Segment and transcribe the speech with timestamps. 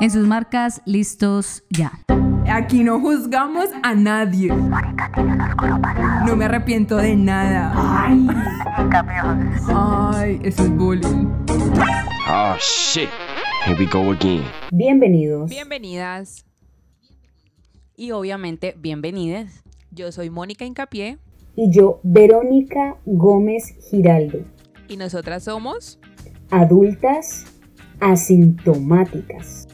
[0.00, 1.92] En sus marcas, listos ya.
[2.50, 4.48] Aquí no juzgamos a nadie.
[6.26, 7.70] No me arrepiento de nada.
[7.76, 8.26] Ay,
[9.74, 11.28] Ay eso es bullying.
[12.30, 13.10] Oh shit.
[13.66, 14.42] Here we go again.
[14.72, 15.50] Bienvenidos.
[15.50, 16.46] Bienvenidas.
[17.94, 19.62] Y obviamente, bienvenidas.
[19.90, 21.18] Yo soy Mónica Incapié.
[21.56, 24.38] Y yo, Verónica Gómez Giraldo.
[24.88, 26.00] Y nosotras somos
[26.50, 27.44] adultas
[28.00, 29.68] asintomáticas.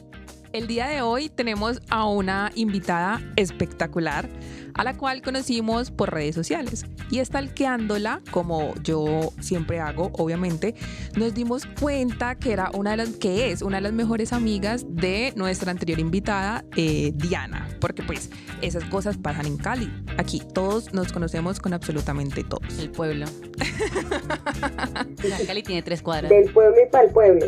[0.53, 4.29] El día de hoy tenemos a una invitada espectacular
[4.73, 10.75] a la cual conocimos por redes sociales y estalqueándola, como yo siempre hago, obviamente,
[11.15, 14.85] nos dimos cuenta que era una de las que es una de las mejores amigas
[14.87, 18.29] de nuestra anterior invitada, eh, Diana, porque pues
[18.61, 19.91] esas cosas pasan en Cali.
[20.17, 22.77] Aquí todos nos conocemos con absolutamente todos.
[22.79, 23.25] El pueblo.
[25.47, 26.29] Cali tiene tres cuadras.
[26.29, 27.47] Del pueblo y para el pueblo.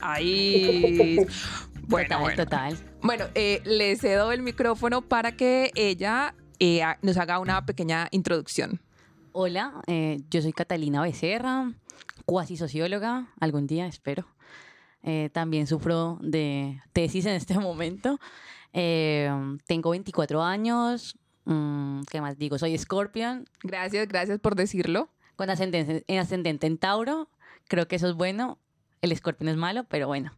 [0.00, 1.18] Ahí.
[1.92, 2.78] Bueno, total, total.
[3.02, 8.80] Bueno, eh, le cedo el micrófono para que ella eh, nos haga una pequeña introducción.
[9.32, 11.70] Hola, eh, yo soy Catalina Becerra,
[12.24, 14.26] cuasi socióloga, algún día espero.
[15.32, 18.18] también sufro de tesis en este momento.
[18.72, 21.18] tengo 24 años.
[21.44, 22.56] Mm, ¿Qué más digo?
[22.56, 23.44] Soy Scorpion.
[23.62, 25.10] Gracias, gracias por decirlo.
[25.36, 27.28] Con ascendente, ascendente en Tauro.
[27.68, 28.58] Creo que eso es bueno.
[29.02, 30.32] El Scorpion es malo, pero bueno.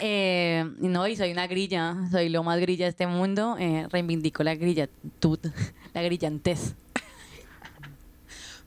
[0.00, 3.56] Eh, no, y soy una grilla, soy lo más grilla de este mundo.
[3.58, 4.88] Eh, reivindico la grilla,
[5.92, 6.76] la grillantez.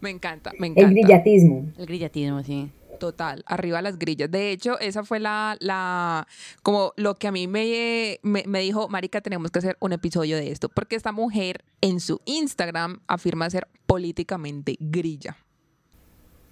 [0.02, 0.90] Me encanta, me encanta.
[0.90, 1.72] El grillatismo.
[1.78, 2.70] El grillatismo, sí.
[3.00, 4.30] Total, arriba las grillas.
[4.30, 6.28] De hecho, esa fue la, la
[6.64, 10.36] como lo que a mí me, me, me, dijo, Marica, tenemos que hacer un episodio
[10.36, 15.38] de esto, porque esta mujer en su Instagram afirma ser políticamente grilla.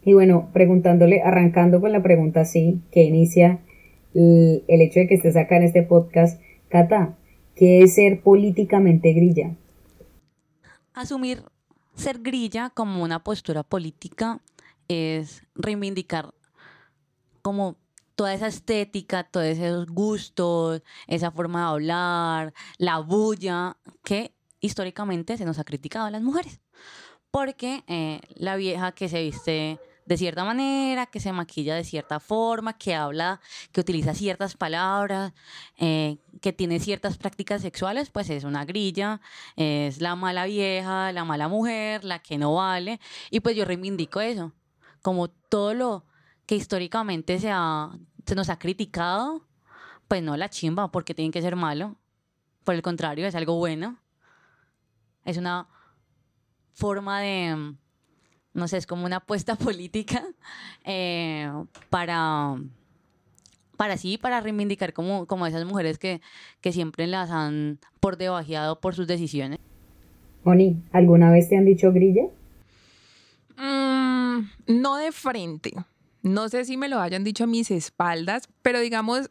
[0.04, 3.60] Y bueno, preguntándole, arrancando con la pregunta así, que inicia
[4.14, 6.42] el, hecho de que estés acá en este podcast.
[6.70, 7.18] Cata,
[7.56, 9.56] ¿qué es ser políticamente grilla?
[10.94, 11.44] Asumir
[11.96, 14.40] ser grilla como una postura política
[14.88, 16.34] es reivindicar
[17.42, 17.78] como
[18.16, 25.46] toda esa estética, todos esos gustos, esa forma de hablar, la bulla que históricamente se
[25.46, 26.60] nos ha criticado a las mujeres.
[27.32, 32.20] Porque eh, la vieja que se viste de cierta manera, que se maquilla de cierta
[32.20, 33.40] forma, que habla,
[33.72, 35.34] que utiliza ciertas palabras,
[35.78, 39.22] eh, que tiene ciertas prácticas sexuales, pues es una grilla,
[39.56, 43.00] es la mala vieja, la mala mujer, la que no vale.
[43.30, 44.52] Y pues yo reivindico eso,
[45.04, 46.06] como todo lo
[46.48, 47.52] que históricamente se,
[48.26, 49.46] se nos ha criticado,
[50.08, 51.98] pues no la chimba, porque tiene que ser malo.
[52.64, 54.00] Por el contrario, es algo bueno.
[55.24, 55.68] Es una
[56.74, 57.76] forma de
[58.54, 60.24] no sé, es como una apuesta política
[60.84, 61.52] eh,
[61.90, 62.56] para,
[63.78, 66.22] para sí, para reivindicar como, como esas mujeres que,
[66.62, 69.60] que siempre las han por debajeado por sus decisiones.
[70.44, 72.24] Moni, ¿alguna vez te han dicho grilla?
[73.58, 75.74] Mm, no de frente.
[76.22, 79.30] No sé si me lo hayan dicho a mis espaldas, pero digamos,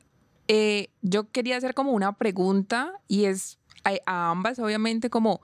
[0.48, 3.58] eh, yo quería hacer como una pregunta y es
[4.06, 5.40] a ambas, obviamente, como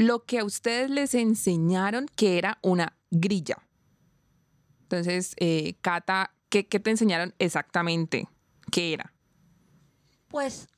[0.00, 3.58] lo que a ustedes les enseñaron que era una grilla.
[4.84, 8.26] Entonces, eh, Cata, ¿qué, te enseñaron exactamente?
[8.72, 9.12] ¿Qué era?
[10.28, 10.68] Pues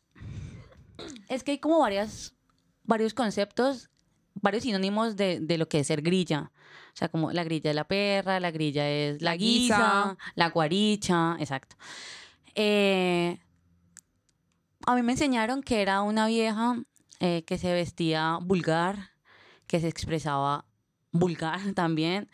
[1.28, 2.34] es que hay como varias,
[2.82, 3.91] varios conceptos,
[4.34, 6.50] varios sinónimos de, lo que es ser grilla.
[6.93, 11.37] O sea, como la grilla de la perra, la grilla es la, guisa, la guaricha,
[11.38, 11.77] exacto.
[12.56, 13.38] Eh,
[14.84, 16.82] a mí me enseñaron que era una vieja
[17.21, 19.12] eh, que se vestía vulgar,
[19.72, 20.65] que se expresaba
[21.12, 22.28] vulgar también,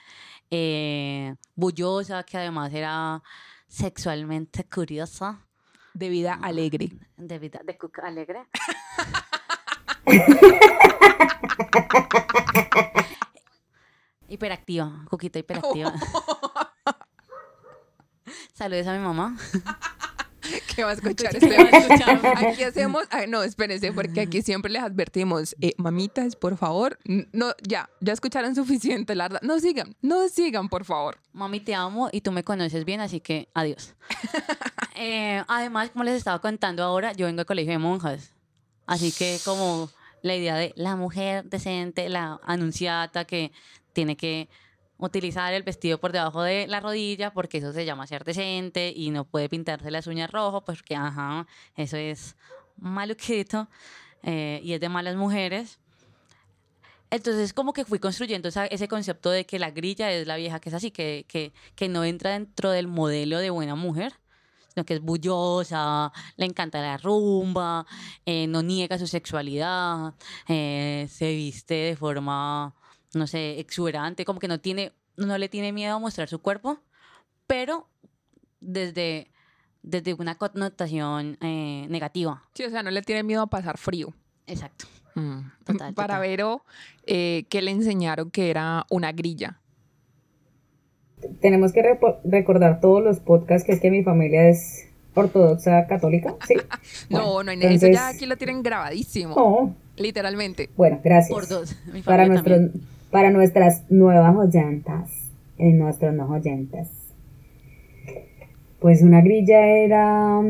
[0.50, 3.22] eh, bullosa, que además era
[3.68, 5.46] sexualmente curiosa.
[5.94, 6.90] De vida alegre.
[7.16, 8.44] De vida de cuca alegre.
[14.28, 15.94] hiperactiva, Cuquita hiperactiva.
[18.52, 19.36] Saludos a mi mamá.
[20.74, 21.36] ¿Qué va a escuchar
[22.36, 27.88] Aquí hacemos, no, espérense, porque aquí siempre les advertimos, eh, mamitas, por favor, no, ya,
[28.00, 29.40] ya escucharon suficiente, la verdad.
[29.42, 31.18] No sigan, no sigan, por favor.
[31.32, 33.94] Mami, te amo y tú me conoces bien, así que adiós.
[34.96, 38.32] Eh, además, como les estaba contando ahora, yo vengo al colegio de monjas,
[38.86, 39.90] así que como
[40.22, 43.52] la idea de la mujer decente, la anunciata que
[43.92, 44.48] tiene que
[44.98, 49.10] utilizar el vestido por debajo de la rodilla porque eso se llama ser decente y
[49.10, 51.46] no puede pintarse las uñas rojo porque, ajá,
[51.76, 52.36] eso es
[52.76, 53.68] maluquito
[54.22, 55.78] eh, y es de malas mujeres.
[57.10, 60.68] Entonces como que fui construyendo ese concepto de que la grilla es la vieja que
[60.68, 64.12] es así, que, que, que no entra dentro del modelo de buena mujer,
[64.74, 67.86] sino que es bullosa, le encanta la rumba,
[68.26, 70.14] eh, no niega su sexualidad,
[70.48, 72.74] eh, se viste de forma,
[73.14, 76.78] no sé, exuberante, como que no tiene, no le tiene miedo a mostrar su cuerpo,
[77.46, 77.88] pero
[78.60, 79.30] desde,
[79.82, 82.44] desde una connotación eh, negativa.
[82.54, 84.12] Sí, o sea, no le tiene miedo a pasar frío.
[84.46, 84.86] Exacto.
[85.14, 85.40] Mm.
[85.64, 86.20] Total, Para total.
[86.20, 86.64] Vero,
[87.06, 89.60] eh, ¿qué le enseñaron que era una grilla?
[91.40, 91.82] Tenemos que
[92.24, 94.84] recordar todos los podcasts que es que mi familia es
[95.14, 96.54] ortodoxa católica, ¿sí?
[97.10, 99.34] no, Bueno, no, en eso entonces- ya aquí lo tienen grabadísimo.
[99.34, 100.70] No, Literalmente.
[100.76, 101.30] bueno, gracias.
[101.34, 101.74] Por dos.
[101.92, 102.97] Mi para, familia nuestros, también.
[103.10, 105.10] Para nuestras nuevas oyentas,
[105.58, 106.88] eh, nuestros no oyentes.
[108.80, 110.40] Pues una grilla era,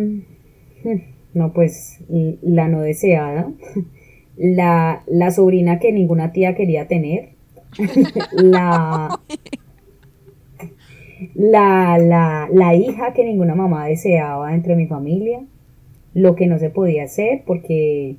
[1.35, 2.01] no pues,
[2.43, 3.51] la no deseada,
[4.37, 7.31] la, la sobrina que ninguna tía quería tener,
[8.33, 9.21] la,
[11.35, 15.41] la, la, la hija que ninguna mamá deseaba entre mi familia,
[16.15, 18.17] lo que no se podía hacer porque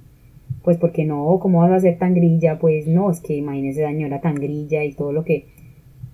[0.70, 2.60] pues porque no, ¿cómo vas a ser tan grilla?
[2.60, 5.48] Pues no, es que imagínense la señora tan grilla y todo lo que...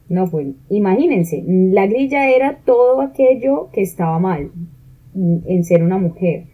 [0.08, 4.52] No, pues imagínense, la grilla era todo aquello que estaba mal
[5.14, 6.46] en ser una mujer.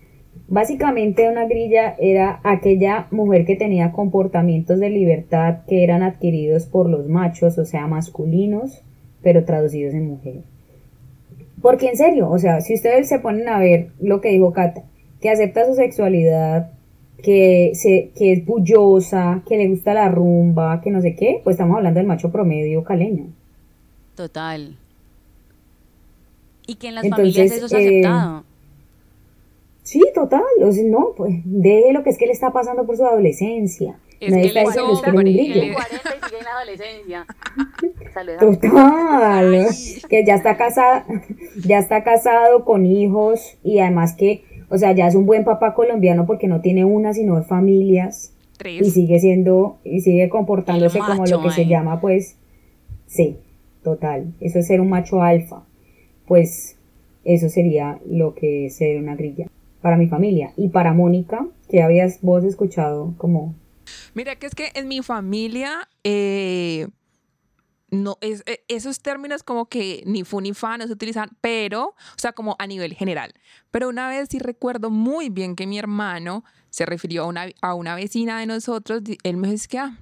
[0.47, 6.89] Básicamente una grilla era aquella mujer que tenía comportamientos de libertad que eran adquiridos por
[6.89, 8.81] los machos, o sea, masculinos,
[9.21, 10.41] pero traducidos en mujer.
[11.61, 14.85] Porque en serio, o sea, si ustedes se ponen a ver lo que dijo Cata,
[15.21, 16.71] que acepta su sexualidad,
[17.21, 21.55] que, se, que es bullosa, que le gusta la rumba, que no sé qué, pues
[21.55, 23.25] estamos hablando del macho promedio caleño.
[24.15, 24.75] Total.
[26.67, 28.43] Y que en las Entonces, familias eso es eh, aceptado.
[29.83, 32.95] Sí, total, o sea, no, pues deje lo que es que le está pasando por
[32.97, 33.95] su adolescencia.
[34.19, 35.61] Es Nadie que está le diciendo hizo que eres un hombre, grillo.
[35.63, 37.25] le- 40 y sigue en la adolescencia.
[38.13, 39.67] Saludos Total,
[40.09, 41.05] que ya está casada,
[41.65, 45.73] ya está casado con hijos y además que, o sea, ya es un buen papá
[45.73, 48.33] colombiano porque no tiene una sino dos familias.
[48.53, 48.93] Y Tres.
[48.93, 52.35] sigue siendo y sigue comportándose como lo que se llama pues
[53.07, 53.37] sí,
[53.83, 55.63] total, eso es ser un macho alfa.
[56.27, 56.77] Pues
[57.23, 59.47] eso sería lo que es ser una grilla.
[59.81, 60.53] Para mi familia.
[60.57, 63.55] Y para Mónica, que habías vos escuchado como
[64.13, 66.87] Mira, que es que en mi familia, eh,
[67.91, 71.87] no, es, eh, esos términos como que ni fu ni fa no se utilizan, pero,
[71.89, 73.33] o sea, como a nivel general.
[73.69, 77.73] Pero una vez sí recuerdo muy bien que mi hermano se refirió a una, a
[77.75, 79.97] una vecina de nosotros, él me dice que, ah,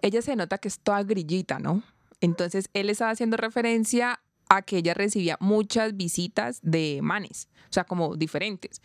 [0.00, 1.82] ella se nota que es toda grillita, ¿no?
[2.20, 7.84] Entonces, él estaba haciendo referencia a que ella recibía muchas visitas de manes, o sea,
[7.84, 8.80] como diferentes.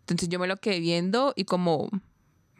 [0.00, 1.88] Entonces yo me lo quedé viendo y como,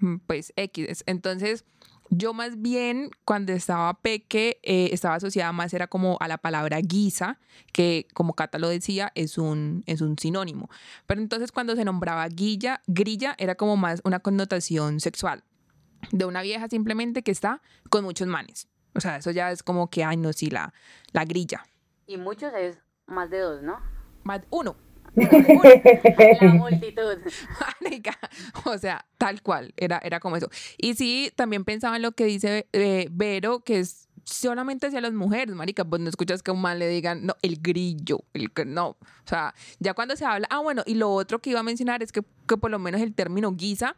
[0.00, 1.05] mm, pues, X.
[1.06, 1.64] Entonces,
[2.10, 6.80] yo más bien cuando estaba peque, eh, estaba asociada más, era como a la palabra
[6.80, 7.38] guisa,
[7.72, 10.68] que como Cata lo decía, es un, es un sinónimo.
[11.06, 15.44] Pero entonces cuando se nombraba guilla, grilla, era como más una connotación sexual
[16.10, 18.68] de una vieja simplemente que está con muchos manes.
[18.94, 20.74] O sea, eso ya es como que, ay, no, sí, la,
[21.12, 21.64] la grilla.
[22.06, 23.78] Y muchos es más de dos, ¿no?
[24.24, 24.76] Más uno.
[26.40, 27.18] La multitud.
[28.64, 30.48] O sea, tal cual, era, era como eso.
[30.78, 35.12] Y sí, también pensaba en lo que dice eh, Vero, que es solamente hacia las
[35.12, 38.52] mujeres, marica, pues no escuchas que a un man le digan, no, el grillo, el
[38.52, 38.88] que no.
[38.90, 42.02] O sea, ya cuando se habla, ah, bueno, y lo otro que iba a mencionar
[42.02, 43.96] es que, que por lo menos el término guisa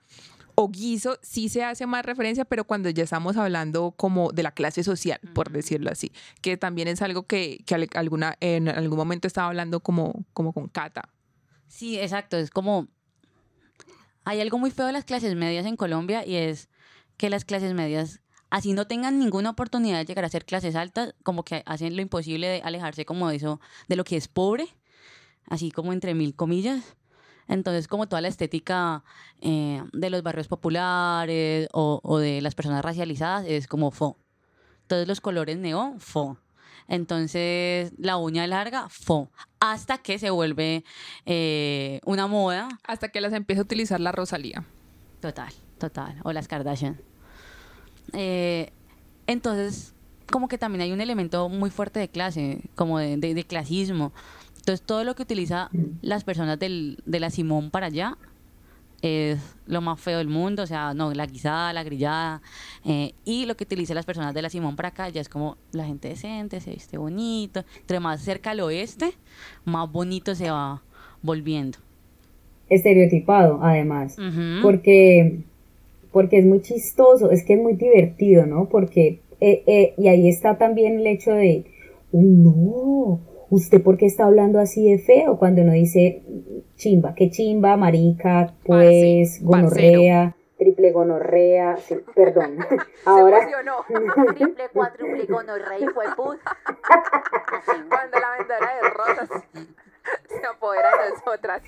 [0.62, 4.52] o guiso sí se hace más referencia, pero cuando ya estamos hablando como de la
[4.52, 8.96] clase social, por decirlo así, que también es algo que, que al- alguna, en algún
[8.98, 11.08] momento estaba hablando como, como con Cata.
[11.68, 12.36] Sí, exacto.
[12.36, 12.88] Es como.
[14.24, 16.68] Hay algo muy feo de las clases medias en Colombia y es
[17.16, 21.14] que las clases medias, así no tengan ninguna oportunidad de llegar a ser clases altas,
[21.24, 24.68] como que hacen lo imposible de alejarse como de eso, de lo que es pobre,
[25.46, 26.96] así como entre mil comillas.
[27.48, 29.02] Entonces, como toda la estética
[29.40, 34.16] eh, de los barrios populares o, o de las personas racializadas es como fo.
[34.82, 36.38] Entonces, los colores neón, fo.
[36.88, 39.30] Entonces, la uña larga, fo.
[39.60, 40.84] Hasta que se vuelve
[41.26, 42.68] eh, una moda.
[42.84, 44.64] Hasta que las empieza a utilizar la Rosalía.
[45.20, 46.16] Total, total.
[46.24, 47.00] O las Kardashian.
[48.12, 48.72] Eh,
[49.26, 49.94] entonces,
[50.30, 54.12] como que también hay un elemento muy fuerte de clase, como de, de- de clasismo.
[54.62, 55.70] Entonces, todo lo que utiliza
[56.02, 58.16] las personas del, de la Simón para allá
[59.02, 60.62] es lo más feo del mundo.
[60.62, 62.40] O sea, no, la guisada, la grillada.
[62.84, 65.56] eh, y lo que utilizan las personas de la Simón para acá ya es como
[65.72, 67.64] la gente decente, se viste bonito.
[67.80, 69.14] Entre más cerca al oeste,
[69.64, 70.80] más bonito se va
[71.22, 71.78] volviendo.
[72.68, 74.16] estereotipado además.
[74.62, 75.40] Porque,
[76.12, 78.68] porque es muy chistoso, es que es muy divertido, ¿no?
[78.68, 81.64] Porque, eh, eh, y ahí está también el hecho de,
[82.12, 83.20] uy, no,
[83.52, 85.36] ¿usted por qué está hablando así de feo?
[85.36, 86.22] Cuando uno dice
[86.76, 92.56] chimba, qué chimba, marica, pues, Parce, gonorrea, triple gonorrea, sí, perdón.
[93.04, 93.40] Ahora,
[94.34, 96.56] Triple, cuádruple, gonorrea, hijo de puta.
[97.88, 99.44] Cuando la vendedora de rosas
[100.28, 101.62] se apodera de nosotras.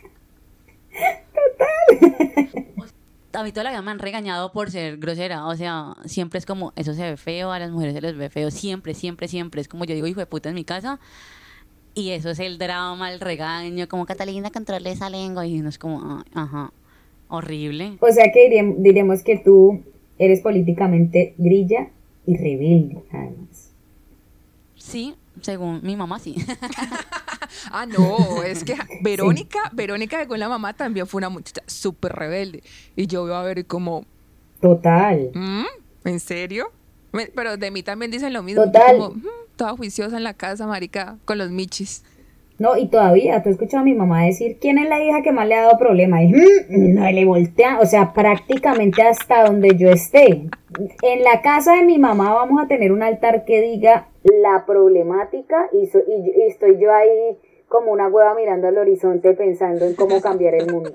[3.34, 5.46] A mí toda la vida me han regañado por ser grosera.
[5.46, 8.30] O sea, siempre es como, eso se ve feo, a las mujeres se les ve
[8.30, 8.50] feo.
[8.50, 9.60] Siempre, siempre, siempre.
[9.60, 10.98] Es como yo digo, hijo de puta en mi casa.
[11.94, 15.46] Y eso es el drama, el regaño, como Catalina, controle esa lengua.
[15.46, 16.72] Y uno es como, "Ah, ajá,
[17.28, 17.96] horrible.
[18.00, 19.80] o sea que diremos que tú
[20.18, 21.88] eres políticamente grilla
[22.26, 23.70] y rebelde, además.
[24.76, 26.34] Sí, según mi mamá, sí.
[27.70, 32.12] Ah, no, es que Verónica, Verónica de con la mamá también fue una muchacha súper
[32.12, 32.62] rebelde.
[32.96, 34.04] Y yo veo a ver como,
[34.60, 35.30] Total.
[35.34, 35.64] ¿Mm?
[36.04, 36.70] ¿En serio?
[37.34, 38.64] Pero de mí también dicen lo mismo.
[38.64, 38.96] Total.
[38.98, 42.04] Como, "Mm, toda juiciosa en la casa, marica, con los michis.
[42.56, 45.32] No, y todavía, tú has escuchado a mi mamá decir, ¿quién es la hija que
[45.32, 46.22] más le ha dado problema?
[46.22, 50.46] Y "Mm, no le voltea, o sea, prácticamente hasta donde yo esté.
[51.02, 55.68] En la casa de mi mamá vamos a tener un altar que diga la problemática
[55.72, 57.36] y, y, y estoy yo ahí
[57.68, 60.92] como una hueva mirando al horizonte pensando en cómo cambiar el mundo.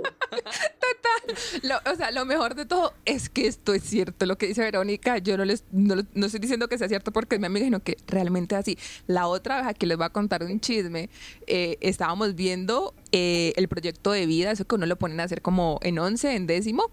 [1.62, 4.26] Lo- o sea, lo mejor de todo es que esto es cierto.
[4.26, 7.36] Lo que dice Verónica, yo no les no, no estoy diciendo que sea cierto porque
[7.36, 8.78] es mi amiga, sino que realmente es así.
[9.08, 11.10] La otra vez aquí les voy a contar un chisme.
[11.48, 15.42] eh, estábamos viendo eh, el proyecto de vida, eso que uno lo ponen a hacer
[15.42, 16.90] como en 11, en décimo.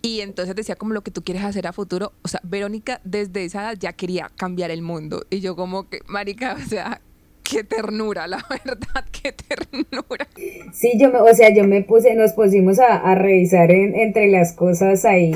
[0.00, 2.12] Y entonces decía como lo que tú quieres hacer a futuro.
[2.22, 5.24] O sea, Verónica desde esa edad ya quería cambiar el mundo.
[5.30, 7.00] Y yo como que, marica, o sea,
[7.50, 10.26] qué ternura, la verdad, qué ternura.
[10.72, 14.52] Sí, yo me, o sea, yo me puse, nos pusimos a, revisar en- entre las
[14.52, 15.32] cosas ahí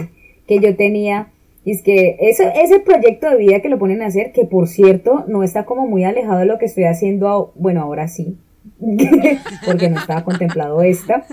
[0.47, 1.29] que yo tenía.
[1.65, 4.67] Y es que ese, ese proyecto de vida que lo ponen a hacer, que por
[4.69, 8.37] cierto no está como muy alejado de lo que estoy haciendo, a- bueno, ahora sí,
[9.65, 11.25] porque no estaba contemplado esta,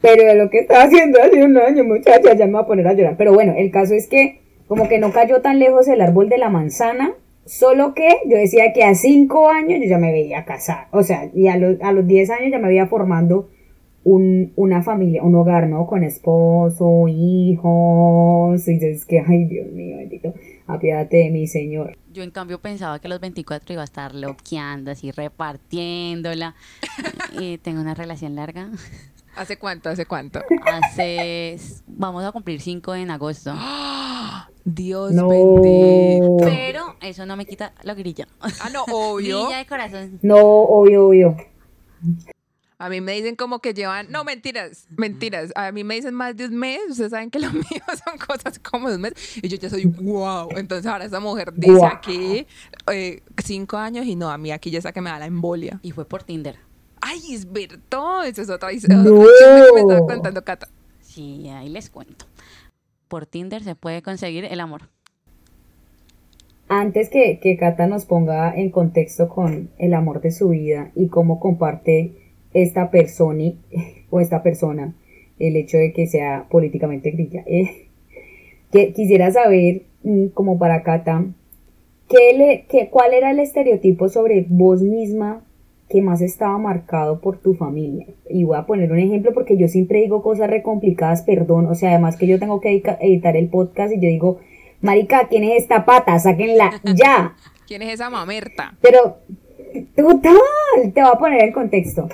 [0.00, 2.88] pero de lo que estaba haciendo hace un año, muchacha, ya me voy a poner
[2.88, 3.14] a llorar.
[3.16, 6.38] Pero bueno, el caso es que como que no cayó tan lejos el árbol de
[6.38, 7.12] la manzana,
[7.44, 11.30] solo que yo decía que a cinco años yo ya me veía casada, o sea,
[11.34, 13.48] y a, los a los 10 años ya me veía formando
[14.04, 15.86] un, una familia, un hogar, ¿no?
[15.86, 20.34] Con esposo, hijos, y es que, ay Dios mío, bendito,
[20.66, 21.96] apiádate de mi Señor.
[22.12, 26.54] Yo en cambio pensaba que a los 24 iba a estar loqueando, así repartiéndola.
[27.40, 28.70] Y tengo una relación larga.
[29.36, 29.88] ¿Hace cuánto?
[29.88, 30.40] ¿Hace cuánto?
[30.66, 33.54] Hace, vamos a cumplir 5 en agosto.
[34.64, 35.28] Dios No.
[35.28, 36.36] bendito.
[36.44, 38.28] Pero eso no me quita la grilla.
[38.40, 39.44] Ah, no, obvio.
[39.44, 40.18] Grilla de corazón.
[40.22, 41.36] No, obvio, obvio.
[42.78, 45.52] A mí me dicen como que llevan, no, mentiras, mentiras.
[45.54, 46.80] A mí me dicen más de un mes.
[46.90, 47.62] Ustedes saben que lo mío
[48.04, 49.14] son cosas como de un mes.
[49.40, 50.48] Y yo ya soy wow.
[50.56, 52.46] Entonces ahora esa mujer dice aquí
[52.92, 55.78] eh, cinco años y no, a mí aquí ya está que me da la embolia.
[55.82, 56.56] Y fue por Tinder.
[57.02, 58.26] Ay, es verdad.
[58.26, 59.02] Eso es otra his- No.
[59.74, 60.68] me estaba contando Cata.
[61.00, 62.24] Sí, ahí les cuento.
[63.08, 64.82] Por Tinder se puede conseguir el amor.
[66.68, 71.08] Antes que, que Cata nos ponga en contexto con el amor de su vida y
[71.08, 72.14] cómo comparte
[72.54, 73.52] esta persona
[74.10, 74.94] o esta persona
[75.38, 77.88] el hecho de que sea políticamente grilla, eh,
[78.70, 81.24] que quisiera saber, mm, como para Cata,
[82.08, 85.42] ¿qué le, qué, ¿cuál era el estereotipo sobre vos misma
[85.92, 88.06] que más estaba marcado por tu familia?
[88.28, 91.74] Y voy a poner un ejemplo porque yo siempre digo cosas re complicadas, perdón, o
[91.74, 94.40] sea, además que yo tengo que editar el podcast y yo digo,
[94.80, 96.18] Marica, ¿quién es esta pata?
[96.18, 97.36] Sáquenla ya.
[97.68, 98.74] ¿Quién es esa mamerta?
[98.80, 99.18] Pero,
[99.94, 102.08] total, te voy a poner el contexto.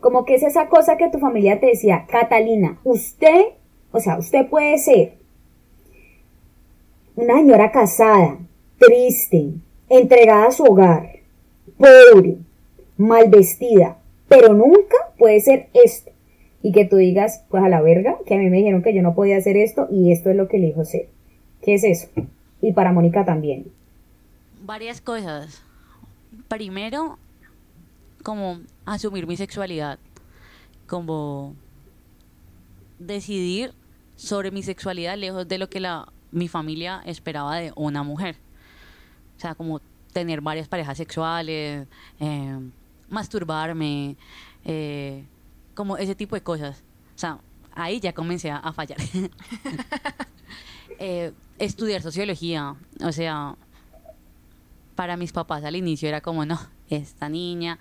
[0.00, 3.46] Como que es esa cosa que tu familia te decía, Catalina, usted,
[3.90, 5.14] o sea, usted puede ser
[7.16, 8.38] una señora casada,
[8.78, 9.52] triste,
[9.88, 11.10] entregada a su hogar,
[11.78, 12.36] pobre,
[12.96, 13.98] mal vestida,
[14.28, 16.10] pero nunca puede ser esto.
[16.62, 19.02] Y que tú digas, pues a la verga, que a mí me dijeron que yo
[19.02, 21.08] no podía hacer esto y esto es lo que elijo ser.
[21.62, 22.08] ¿Qué es eso?
[22.62, 23.66] Y para Mónica también.
[24.64, 25.62] Varias cosas.
[26.48, 27.18] Primero,
[28.22, 29.98] como asumir mi sexualidad.
[30.86, 31.54] Como
[32.98, 33.72] decidir
[34.16, 38.36] sobre mi sexualidad lejos de lo que la, mi familia esperaba de una mujer.
[39.36, 39.80] O sea, como
[40.12, 41.86] tener varias parejas sexuales,
[42.20, 42.58] eh,
[43.14, 44.16] masturbarme,
[44.64, 45.24] eh,
[45.74, 46.82] como ese tipo de cosas.
[47.16, 47.38] O sea,
[47.74, 48.98] ahí ya comencé a, fallar.
[51.00, 53.56] Eh, estudiar sociología, o sea,
[54.94, 57.80] para mis papás al inicio era como, no, esta niña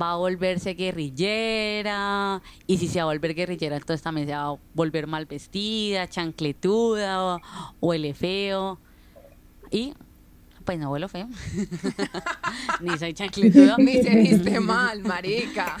[0.00, 4.50] va a volverse guerrillera, y si se va a volver guerrillera, entonces también se va
[4.50, 7.40] a volver mal vestida, chancletuda, o,
[7.80, 8.78] o el feo.
[9.70, 9.94] Y
[10.64, 11.28] Pues no vuelo feo.
[12.80, 13.76] Ni soy chancletudo.
[13.78, 15.76] Ni se viste mal, marica.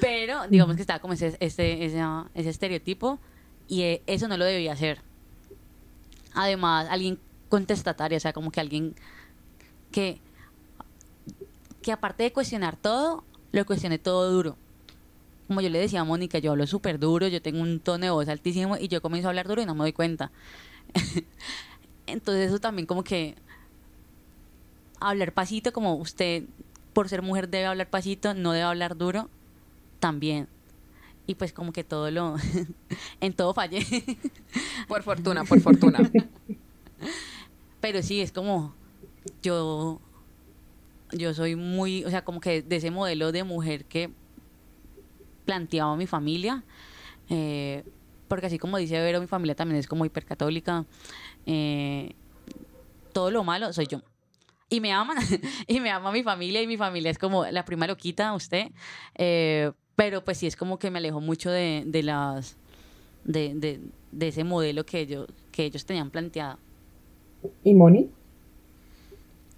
[0.00, 2.02] Pero digamos que estaba como ese, ese, ese,
[2.34, 3.18] ese estereotipo
[3.66, 5.00] y eh, eso no lo debía hacer.
[6.34, 7.18] Además, alguien
[7.48, 8.94] contestatario, o sea, como que alguien
[9.90, 10.20] que,
[11.82, 14.56] que aparte de cuestionar todo, lo cuestione todo duro.
[15.46, 18.10] Como yo le decía a Mónica, yo hablo súper duro, yo tengo un tono de
[18.10, 20.30] voz altísimo y yo comienzo a hablar duro y no me doy cuenta.
[22.06, 23.34] Entonces eso también como que
[25.00, 26.44] hablar pasito, como usted
[26.92, 29.28] por ser mujer debe hablar pasito, no debe hablar duro,
[30.00, 30.48] también.
[31.26, 32.36] Y pues como que todo lo,
[33.20, 33.84] en todo fallé.
[34.88, 36.10] Por fortuna, por fortuna.
[37.80, 38.74] Pero sí, es como,
[39.42, 40.00] yo,
[41.12, 44.10] yo soy muy, o sea, como que de ese modelo de mujer que
[45.44, 46.64] planteaba mi familia,
[47.28, 47.84] eh,
[48.26, 50.86] porque así como dice Vero, mi familia también es como hipercatólica,
[51.46, 52.14] eh,
[53.12, 54.00] todo lo malo soy yo.
[54.70, 55.16] Y me aman,
[55.66, 58.70] y me ama mi familia, y mi familia es como la prima loquita, usted,
[59.14, 62.56] eh, pero pues sí es como que me alejo mucho de, de las,
[63.24, 63.80] de, de,
[64.12, 66.58] de ese modelo que ellos, que ellos tenían planteado.
[67.64, 68.10] ¿Y Moni?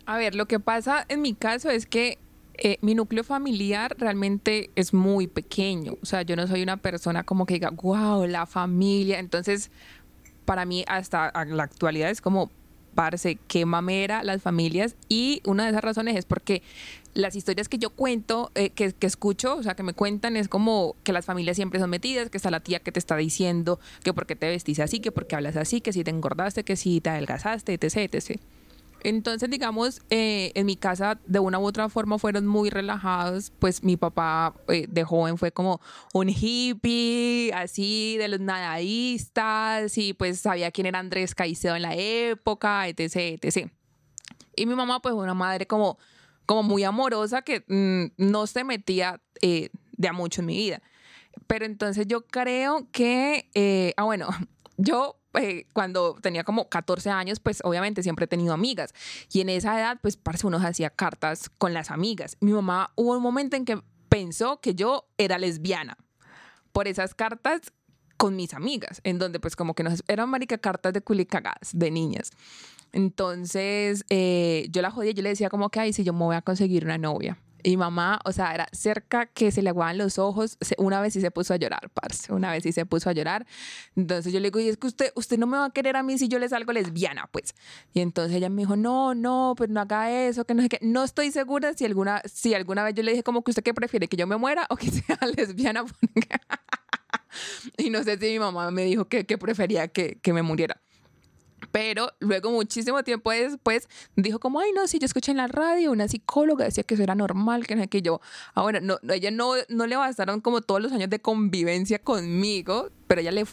[0.06, 2.18] A ver, lo que pasa en mi caso es que
[2.62, 5.94] eh, mi núcleo familiar realmente es muy pequeño.
[6.02, 9.18] O sea, yo no soy una persona como que diga, wow, la familia.
[9.18, 9.70] Entonces,
[10.44, 12.50] para mí, hasta la actualidad es como,
[12.94, 14.96] parce, qué mamera las familias.
[15.08, 16.62] Y una de esas razones es porque
[17.14, 20.48] las historias que yo cuento, eh, que, que, escucho, o sea, que me cuentan, es
[20.48, 23.80] como que las familias siempre son metidas, que está la tía que te está diciendo
[24.04, 26.64] que por qué te vestís así, que por qué hablas así, que si te engordaste,
[26.64, 28.40] que si te adelgazaste, etc, etc.
[29.02, 33.82] Entonces, digamos, eh, en mi casa de una u otra forma fueron muy relajados, pues
[33.82, 35.80] mi papá eh, de joven fue como
[36.12, 41.94] un hippie, así, de los nadadistas, y pues sabía quién era Andrés Caicedo en la
[41.94, 43.70] época, etc, etc.
[44.56, 45.98] Y mi mamá, pues una madre como,
[46.44, 50.82] como muy amorosa que mmm, no se metía eh, de a mucho en mi vida.
[51.46, 54.28] Pero entonces yo creo que, eh, ah, bueno,
[54.76, 58.92] yo eh, cuando tenía como 14 años, pues obviamente siempre he tenido amigas.
[59.32, 62.36] Y en esa edad, pues, parce, uno hacía cartas con las amigas.
[62.40, 65.96] Mi mamá hubo un momento en que pensó que yo era lesbiana
[66.72, 67.72] por esas cartas
[68.16, 71.90] con mis amigas, en donde pues como que nos eran marica cartas de culicagadas de
[71.90, 72.32] niñas.
[72.92, 76.36] Entonces eh, yo la jodía, yo le decía como que, ay, si yo me voy
[76.36, 77.38] a conseguir una novia.
[77.62, 80.58] Y mamá, o sea, era cerca que se le aguaban los ojos.
[80.78, 82.32] Una vez sí se puso a llorar, parce.
[82.32, 83.46] Una vez sí se puso a llorar.
[83.96, 86.02] Entonces yo le digo, y es que usted, usted no me va a querer a
[86.02, 87.54] mí si yo le salgo lesbiana, pues.
[87.92, 90.78] Y entonces ella me dijo, no, no, pues no haga eso, que no sé qué.
[90.82, 93.74] No estoy segura si alguna, si alguna vez yo le dije como que usted qué
[93.74, 95.84] prefiere, que yo me muera o que sea lesbiana.
[97.78, 100.80] y no sé si mi mamá me dijo que, que prefería que, que me muriera.
[101.72, 105.92] Pero luego, muchísimo tiempo después, dijo como, ay, no, si yo escuché en la radio,
[105.92, 108.20] una psicóloga decía que eso era normal, que no que yo,
[108.54, 113.20] ahora, no, ella no, no le bastaron como todos los años de convivencia conmigo, pero
[113.20, 113.44] ella le,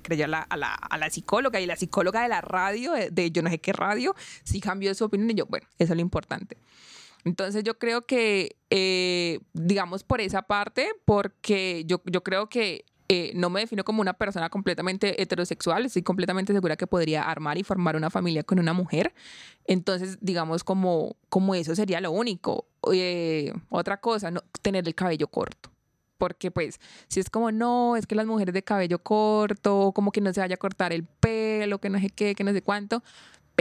[0.00, 3.42] creyó a la, a, la, psicóloga y la psicóloga de la radio, de, de, yo
[3.42, 6.56] no sé qué radio, sí cambió su opinión y yo, bueno, eso es lo importante.
[7.24, 13.32] Entonces yo creo que, eh, digamos, por esa parte, porque yo, yo creo que eh,
[13.34, 17.62] no me defino como una persona completamente heterosexual, estoy completamente segura que podría armar y
[17.62, 19.14] formar una familia con una mujer.
[19.64, 22.66] Entonces, digamos, como, como eso sería lo único.
[22.92, 25.70] Eh, otra cosa, no, tener el cabello corto.
[26.18, 30.20] Porque pues, si es como, no, es que las mujeres de cabello corto, como que
[30.20, 33.02] no se vaya a cortar el pelo, que no sé qué, que no sé cuánto,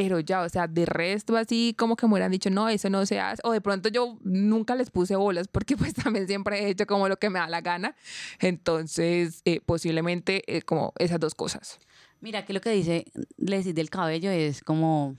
[0.01, 3.05] pero ya, o sea, de resto así como que me hubieran dicho, no, eso no
[3.05, 6.69] se hace, o de pronto yo nunca les puse bolas porque pues también siempre he
[6.69, 7.95] hecho como lo que me da la gana,
[8.39, 11.79] entonces eh, posiblemente eh, como esas dos cosas.
[12.19, 13.05] Mira, que lo que dice
[13.37, 15.15] Leslie del cabello es como,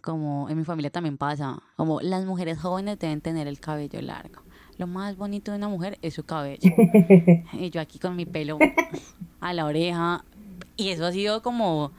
[0.00, 4.40] como en mi familia también pasa, como las mujeres jóvenes deben tener el cabello largo.
[4.78, 6.70] Lo más bonito de una mujer es su cabello.
[7.52, 8.58] y yo aquí con mi pelo
[9.40, 10.24] a la oreja.
[10.76, 11.92] Y eso ha sido como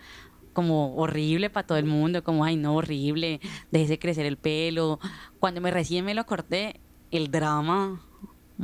[0.60, 3.40] como horrible para todo el mundo, como, ay, no, horrible,
[3.72, 5.00] déjese crecer el pelo.
[5.40, 6.76] Cuando me recién me lo corté,
[7.12, 8.02] el drama,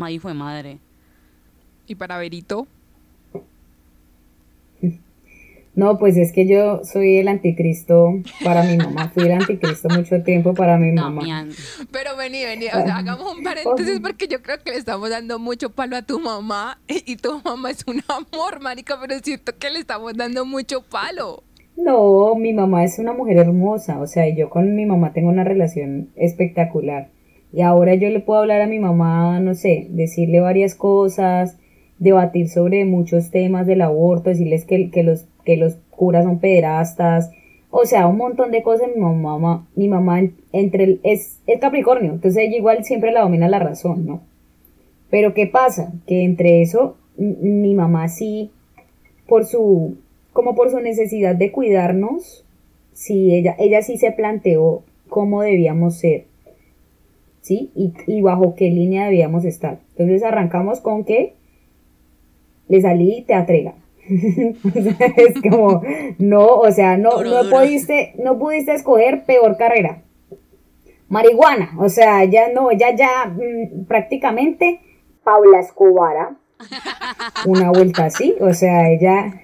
[0.01, 0.79] ahí fue madre.
[1.88, 2.67] ¿Y para Verito?
[5.73, 9.10] No, pues es que yo soy el anticristo para mi mamá.
[9.13, 11.21] Fui el anticristo mucho tiempo para mi mamá.
[11.21, 11.53] No,
[11.91, 15.39] Pero vení, vení, o sea, hagamos un paréntesis porque yo creo que le estamos dando
[15.39, 19.69] mucho palo a tu mamá y tu mamá es un amor, marica, pero siento que
[19.69, 21.41] le estamos dando mucho palo.
[21.77, 25.43] No, mi mamá es una mujer hermosa, o sea, yo con mi mamá tengo una
[25.43, 27.09] relación espectacular.
[27.51, 31.57] Y ahora yo le puedo hablar a mi mamá, no sé, decirle varias cosas,
[31.99, 37.31] debatir sobre muchos temas del aborto, decirles que, que, los, que los curas son pederastas,
[37.71, 38.88] o sea, un montón de cosas.
[38.95, 40.21] Mi mamá, mi mamá
[40.53, 44.21] entre el- es, es Capricornio, entonces ella igual siempre la domina la razón, ¿no?
[45.09, 45.93] Pero ¿qué pasa?
[46.07, 48.51] Que entre eso, mi mamá sí,
[49.27, 49.97] por su,
[50.36, 52.43] como por su necesidad de cuidarnos,
[52.91, 56.26] sí, ella, ella sí se planteó cómo debíamos ser,
[57.39, 57.71] ¿sí?
[57.74, 59.80] Y, y bajo qué línea debíamos estar.
[59.91, 61.36] Entonces arrancamos con que
[62.67, 63.76] le salí teatrera.
[64.65, 65.82] O sea, es como,
[66.19, 67.58] no, o sea, no, Duro, no duro.
[67.58, 70.02] pudiste, no pudiste escoger peor carrera.
[71.08, 74.82] Marihuana, o sea, ya no, ya, ya mm, prácticamente
[75.24, 76.36] Paula Escobara,
[77.48, 79.41] una vuelta así, o sea, ella,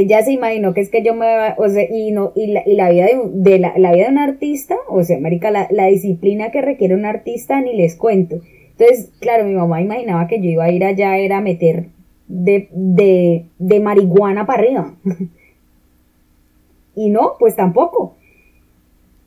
[0.00, 1.26] ella se imaginó que es que yo me,
[1.56, 4.04] o sea, y no, y la, y la vida de, un- de la, la vida
[4.06, 7.96] de un artista, o sea, marica, la, la disciplina que requiere un artista ni les
[7.96, 8.40] cuento.
[8.78, 11.86] Entonces, claro, mi mamá imaginaba que yo iba a ir allá, era meter
[12.28, 14.94] de, de, de marihuana para arriba.
[16.94, 18.16] y no, pues tampoco.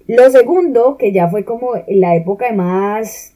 [0.08, 3.34] Lo segundo, que ya fue como la época de más,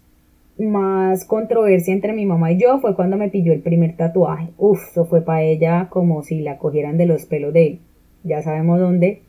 [0.58, 4.50] más controversia entre mi mamá y yo, fue cuando me pilló el primer tatuaje.
[4.58, 7.80] Uf, eso fue para ella como si la cogieran de los pelos de
[8.24, 9.22] ya sabemos dónde.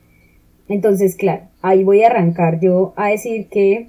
[0.69, 3.87] Entonces, claro, ahí voy a arrancar yo a decir que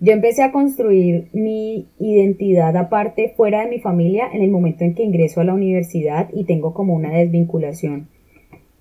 [0.00, 4.94] yo empecé a construir mi identidad aparte fuera de mi familia en el momento en
[4.94, 8.08] que ingreso a la universidad y tengo como una desvinculación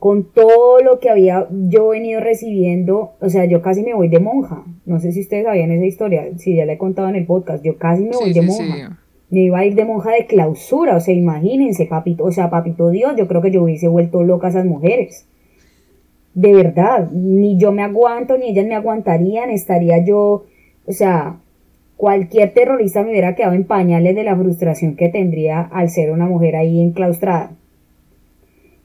[0.02, 4.20] con todo lo que había yo venido recibiendo, o sea, yo casi me voy de
[4.20, 4.64] monja.
[4.84, 7.64] No sé si ustedes sabían esa historia, si ya la he contado en el podcast,
[7.64, 8.90] yo casi me voy de sí, monja.
[8.90, 8.96] sí.
[9.30, 12.90] Me iba a ir de monja de clausura, o sea, imagínense, papito, o sea, papito
[12.90, 15.28] Dios, yo creo que yo hubiese vuelto loca a esas mujeres.
[16.34, 20.46] De verdad, ni yo me aguanto, ni ellas me aguantarían, estaría yo,
[20.88, 21.38] o sea,
[21.96, 26.26] cualquier terrorista me hubiera quedado en pañales de la frustración que tendría al ser una
[26.26, 27.52] mujer ahí enclaustrada.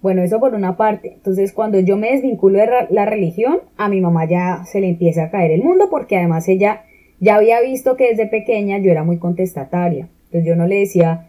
[0.07, 1.15] Bueno, eso por una parte.
[1.15, 5.25] Entonces, cuando yo me desvinculo de la religión, a mi mamá ya se le empieza
[5.25, 6.85] a caer el mundo porque además ella
[7.19, 10.09] ya había visto que desde pequeña yo era muy contestataria.
[10.27, 11.27] Entonces yo no le decía,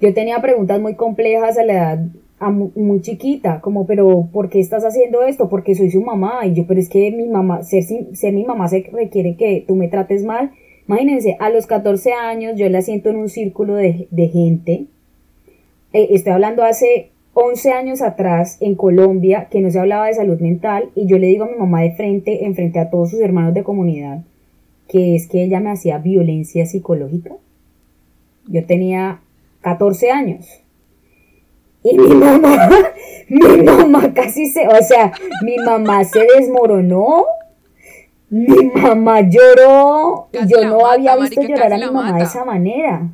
[0.00, 1.98] yo tenía preguntas muy complejas a la edad
[2.76, 5.48] muy chiquita, como, pero ¿por qué estás haciendo esto?
[5.48, 6.46] Porque soy su mamá.
[6.46, 9.74] Y yo, pero es que mi mamá, ser, ser mi mamá se requiere que tú
[9.74, 10.52] me trates mal.
[10.86, 14.84] Imagínense, a los 14 años yo la siento en un círculo de, de gente.
[15.92, 20.40] Eh, estoy hablando hace 11 años atrás en Colombia que no se hablaba de salud
[20.40, 23.20] mental y yo le digo a mi mamá de frente, en frente a todos sus
[23.20, 24.20] hermanos de comunidad,
[24.88, 27.32] que es que ella me hacía violencia psicológica.
[28.46, 29.20] Yo tenía
[29.62, 30.46] 14 años.
[31.82, 32.70] Y mi mamá,
[33.28, 37.24] mi mamá casi se, o sea, mi mamá se desmoronó.
[38.30, 40.28] Mi mamá lloró.
[40.32, 42.44] y Casi yo no mata, había visto marica, llorar a mi la mamá de esa
[42.44, 43.08] manera.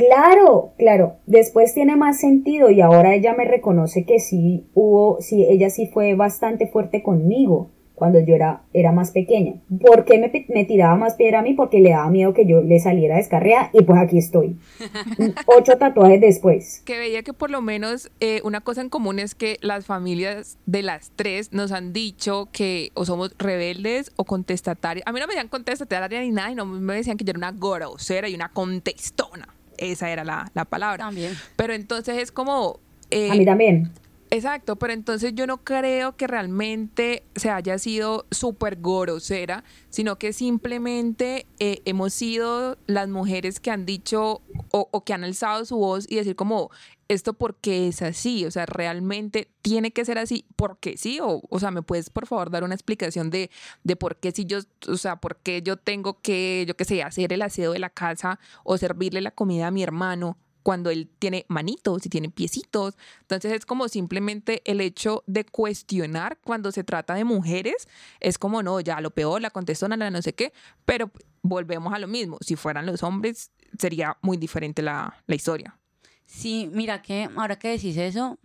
[0.00, 1.16] Claro, claro.
[1.26, 5.88] Después tiene más sentido y ahora ella me reconoce que sí hubo, sí, ella sí
[5.88, 9.56] fue bastante fuerte conmigo cuando yo era, era más pequeña.
[9.78, 11.52] ¿Por qué me, tiraba más piedra a mí?
[11.52, 14.56] Porque le daba miedo que yo le saliera descarriada y pues aquí estoy.
[15.46, 16.80] Ocho tatuajes después.
[16.86, 20.56] que veía que por lo menos eh, una cosa en común es que las familias
[20.64, 25.06] de las tres nos han dicho que o somos rebeldes o contestatarias.
[25.06, 27.38] A mí no me decían contestataria ni nada, y no me decían que yo era
[27.38, 29.59] una grosera y una contestona.
[29.80, 31.04] Esa era la, la palabra.
[31.06, 31.34] También.
[31.56, 32.78] Pero entonces es como...
[33.10, 33.90] eh, A mí también.
[34.32, 40.32] Exacto, pero entonces yo no creo que realmente se haya sido súper grosera, sino que
[40.32, 44.40] simplemente eh, hemos sido las mujeres que han dicho
[44.70, 46.70] o, o que han alzado su voz y decir como,
[47.08, 51.58] esto porque es así, o sea, realmente tiene que ser así, porque sí, o, o
[51.58, 53.50] sea, me puedes por favor dar una explicación de,
[53.82, 57.02] de por qué si yo, o sea, por qué yo tengo que, yo qué sé,
[57.02, 61.10] hacer el aseo de la casa o servirle la comida a mi hermano cuando él
[61.18, 62.96] tiene manitos y tiene piecitos.
[63.22, 67.88] Entonces es como simplemente el hecho de cuestionar cuando se trata de mujeres,
[68.20, 70.52] es como no, ya lo peor, la contestona, la no sé qué,
[70.84, 71.10] pero
[71.42, 75.78] volvemos a lo mismo, si fueran los hombres sería muy diferente la, la historia.
[76.26, 78.38] Sí, mira que ahora que decís eso,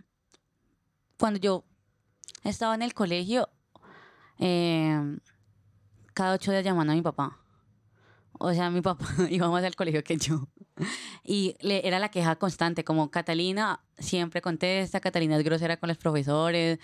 [1.18, 1.64] cuando yo
[2.44, 3.48] estaba en el colegio,
[4.38, 5.18] eh,
[6.14, 7.38] cada ocho días llamando a mi papá.
[8.38, 10.48] O sea, mi papá iba más al colegio que yo.
[11.28, 15.98] Y le, era la queja constante, como Catalina siempre contesta, Catalina es grosera con los
[15.98, 16.78] profesores.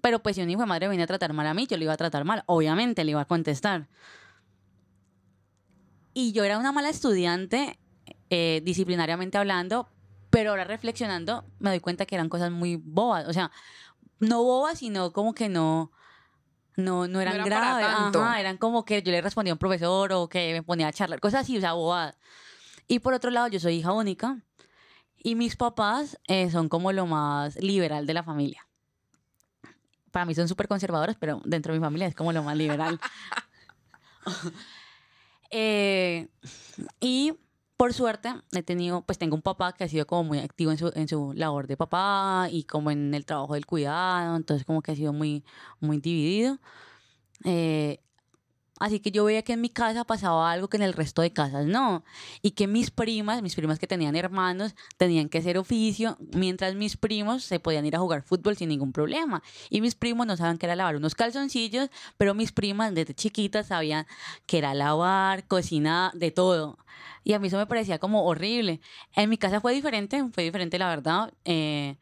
[0.00, 1.84] Pero pues si un hijo de madre venía a tratar mal a mí, yo le
[1.84, 2.44] iba a tratar mal.
[2.46, 3.88] Obviamente le iba a contestar.
[6.14, 7.78] Y yo era una mala estudiante,
[8.30, 9.88] eh, disciplinariamente hablando,
[10.30, 13.28] pero ahora reflexionando me doy cuenta que eran cosas muy bobas.
[13.28, 13.50] O sea,
[14.20, 15.92] no bobas, sino como que no,
[16.76, 18.16] no, no eran eran para graves.
[18.16, 20.92] Ajá, eran como que yo le respondía a un profesor o que me ponía a
[20.92, 22.16] charlar, cosas así, o sea, bobadas.
[22.90, 24.42] Y por otro lado, yo soy hija única
[25.16, 28.66] y mis papás eh, son como lo más liberal de la familia.
[30.10, 33.00] para mí son súper conservadoras, pero dentro de mi familia es como lo más liberal.
[35.52, 36.28] Eh,
[37.00, 37.32] y
[37.76, 40.78] por suerte he tenido, pues tengo un papá que ha sido como muy activo en
[40.78, 44.80] su, en su labor de papá y como en el trabajo del cuidado, entonces como
[44.80, 45.44] que ha sido muy,
[45.80, 46.60] muy dividido.
[47.42, 47.98] Eh,
[48.80, 51.32] Así que yo veía que en mi casa pasaba algo que en el resto de
[51.32, 52.02] casas no.
[52.40, 56.96] Y que mis primas, mis primas que tenían hermanos, tenían que hacer oficio, mientras mis
[56.96, 59.42] primos se podían ir a jugar fútbol sin ningún problema.
[59.68, 63.66] Y mis primos no sabían que era lavar unos calzoncillos, pero mis primas desde chiquitas
[63.66, 64.06] sabían
[64.46, 66.78] que era lavar, cocinar, de todo.
[67.22, 68.80] Y a mí eso me parecía como horrible.
[69.14, 71.96] En mi casa fue diferente, fue diferente la verdad, eh,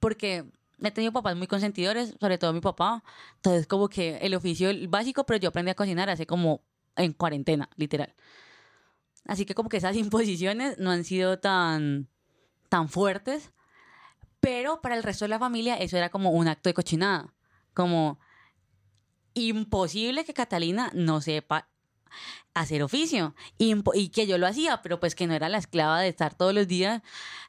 [0.00, 0.44] porque
[0.82, 3.02] he tenido papás muy consentidores, sobre todo mi papá.
[3.36, 6.62] Entonces, como que el oficio básico, pero yo aprendí a cocinar hace como
[6.96, 8.14] en cuarentena, literal.
[9.26, 12.08] Así que como que esas imposiciones no han sido tan,
[12.68, 13.52] tan fuertes,
[14.40, 17.34] pero para el resto de la familia eso era como un acto de cochinada.
[17.74, 18.18] Como
[19.34, 21.68] imposible que Catalina no sepa
[22.54, 26.08] hacer oficio y que yo lo hacía, pero pues que no era la esclava de
[26.08, 27.02] estar todos los días.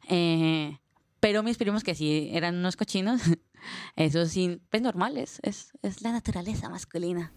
[0.09, 0.79] Eh,
[1.19, 3.21] pero mis primos que sí eran unos cochinos,
[3.95, 7.33] eso sí, pues normales, es, es la naturaleza masculina.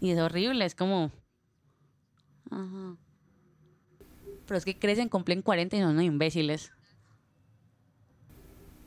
[0.00, 1.10] Y es horrible, es como...
[4.46, 6.72] Pero es que crecen, cumplen 40 y son unos imbéciles.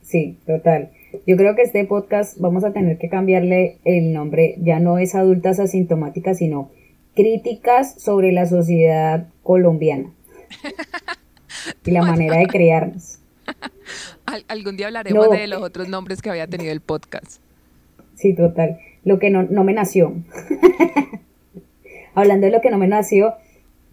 [0.00, 0.90] Sí, total.
[1.26, 4.56] Yo creo que este podcast vamos a tener que cambiarle el nombre.
[4.58, 6.70] Ya no es adultas asintomáticas, sino
[7.14, 10.12] críticas sobre la sociedad colombiana
[11.84, 12.46] y la manera de
[14.48, 17.40] algún día hablaremos de los otros nombres que había tenido el podcast.
[18.14, 18.78] Sí, total.
[19.04, 20.14] Lo que no, me nació.
[22.14, 23.34] Hablando de lo que no me nació,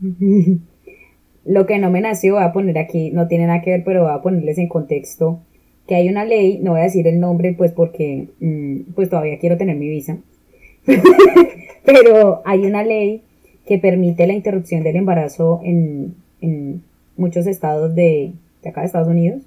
[1.46, 4.04] lo que no me nació, voy a poner aquí, no tiene nada que ver, pero
[4.04, 5.40] voy a ponerles en contexto
[5.88, 9.40] que hay una ley, no voy a decir el nombre, pues porque mm, pues todavía
[9.40, 10.18] quiero tener mi visa,
[11.86, 13.24] pero hay una ley
[13.66, 16.16] que permite la interrupción del embarazo en,
[17.18, 19.42] muchos estados de, de acá de Estados Unidos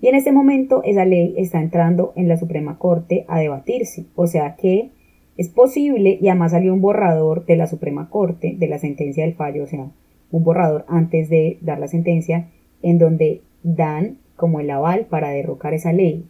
[0.00, 4.06] y en este momento esa ley está entrando en la Suprema Corte a debatirse.
[4.14, 4.90] O sea que
[5.36, 9.34] es posible, y además salió un borrador de la Suprema Corte, de la sentencia del
[9.34, 9.90] fallo, o sea,
[10.30, 12.48] un borrador antes de dar la sentencia,
[12.82, 16.24] en donde dan como el aval para derrocar esa ley.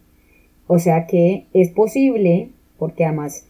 [0.67, 3.47] O sea que es posible, porque además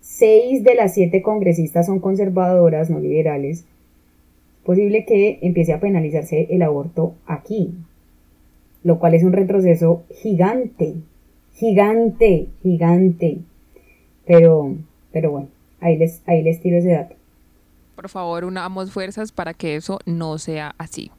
[0.00, 6.46] seis de las siete congresistas son conservadoras, no liberales, es posible que empiece a penalizarse
[6.50, 7.74] el aborto aquí,
[8.84, 10.96] lo cual es un retroceso gigante,
[11.54, 13.38] gigante, gigante.
[14.26, 14.76] Pero,
[15.12, 15.48] pero bueno,
[15.80, 17.16] ahí les, ahí les tiro ese dato.
[17.94, 21.10] Por favor, unamos fuerzas para que eso no sea así.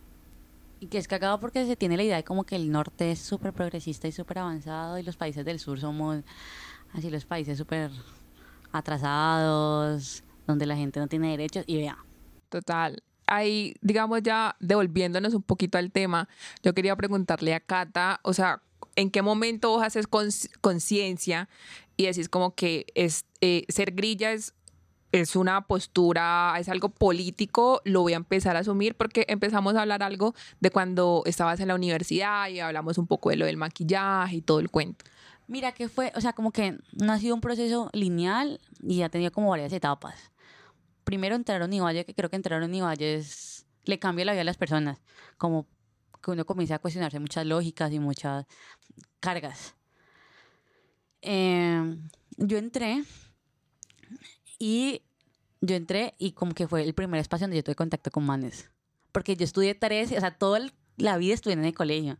[0.80, 3.19] Y que es cagado porque se tiene la idea de como que el norte es
[3.19, 6.23] súper progresista y súper avanzado y los países del sur somos
[6.93, 7.89] así los países súper
[8.71, 11.97] atrasados, donde la gente no tiene derechos y vea.
[12.49, 13.02] Total
[13.36, 16.30] ahí, digamos ya devolviéndonos un poquito al tema,
[16.63, 18.62] yo quería preguntarle a Cata, o sea,
[18.96, 20.08] ¿en qué momento vos haces
[20.62, 21.50] conciencia
[21.98, 24.54] y decís como que es, eh, ser grilla es,
[25.12, 29.82] es una postura, es algo político, lo voy a empezar a asumir porque empezamos a
[29.82, 33.58] hablar algo de cuando estabas en la universidad y hablamos un poco de lo del
[33.58, 35.06] maquillaje y todo el cuento.
[35.48, 39.10] Mira que fue, o sea, como que no ha sido un proceso lineal y ha
[39.10, 40.33] tenido como varias etapas
[41.04, 44.42] primero entrar a Univalle, que creo que entrar a Univalle es, le cambia la vida
[44.42, 45.00] a las personas,
[45.38, 45.68] como
[46.24, 48.46] que uno comienza a cuestionarse muchas lógicas y muchas
[49.20, 49.76] cargas.
[51.22, 53.04] Em, yo entré
[54.58, 55.02] y
[55.62, 58.70] yo entré y como que fue el primer espacio donde yo tuve contacto con manes.
[59.12, 60.60] Porque yo estudié tareas, o sea, toda
[60.98, 62.18] la vida estudié en el colegio.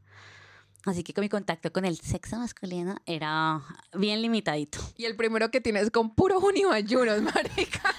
[0.86, 3.62] Así que mi contacto con el sexo masculino era
[3.94, 4.80] bien limitadito.
[4.98, 7.96] Y el primero que tienes con puros univayunos, marica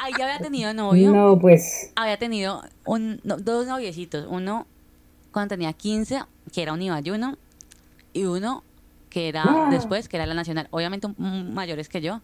[0.00, 1.12] ahí ya había tenido novio.
[1.12, 1.92] No, pues.
[1.96, 4.26] Había tenido un, dos noviecitos.
[4.28, 4.66] Uno
[5.32, 7.36] cuando tenía 15, que era un Ibayuno,
[8.12, 8.64] y uno
[9.10, 9.68] que era ah.
[9.70, 10.68] después, que era la nacional.
[10.70, 12.20] Obviamente mayores que yo.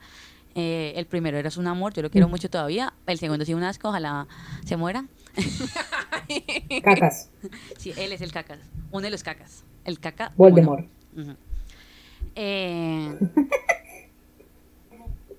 [0.59, 2.31] Eh, el primero era un amor, yo lo quiero mm.
[2.31, 2.95] mucho todavía.
[3.07, 4.27] El segundo sí un asco, ojalá
[4.65, 5.05] se muera.
[6.83, 7.31] Cacas.
[7.79, 8.59] Sí, él es el cacas.
[8.91, 9.65] Uno de los cacas.
[9.85, 10.33] El caca.
[10.37, 10.87] Voldemort.
[12.35, 13.19] eh...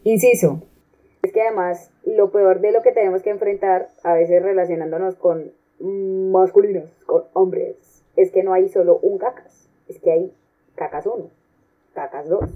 [0.04, 0.66] Inciso
[1.31, 6.89] que además lo peor de lo que tenemos que enfrentar, a veces relacionándonos con masculinos,
[7.05, 10.33] con hombres, es que no hay solo un cacas, es que hay
[10.75, 11.29] cacas 1,
[11.93, 12.49] cacas 2,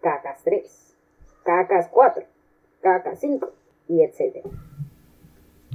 [0.00, 0.96] cacas 3,
[1.44, 2.24] cacas 4,
[2.82, 3.50] cacas 5
[3.88, 4.48] y etcétera.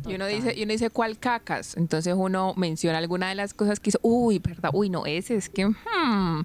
[0.06, 3.80] Y uno dice, y uno dice cuál cacas, entonces uno menciona alguna de las cosas
[3.80, 6.44] que hizo, uy, verdad, uy, no, ese es que, hmm,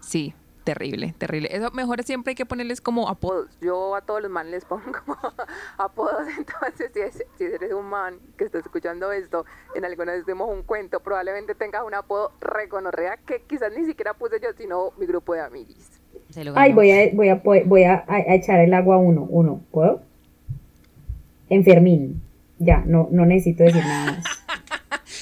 [0.00, 0.34] sí,
[0.68, 1.48] terrible, terrible.
[1.50, 3.48] Eso mejor siempre hay que ponerles como apodos.
[3.62, 5.16] Yo a todos los manes les pongo como
[5.78, 6.26] apodos.
[6.38, 10.50] Entonces, si, es- si eres un man que está escuchando esto, en alguna vez demos
[10.50, 15.06] un cuento, probablemente tengas un apodo reconorrea que quizás ni siquiera puse yo, sino mi
[15.06, 15.90] grupo de amiguis.
[16.54, 20.02] Ay, voy a, voy a, voy a, a echar el agua a uno, uno, ¿puedo?
[21.48, 22.20] Enfermín.
[22.58, 24.24] Ya, no, no necesito decir nada más.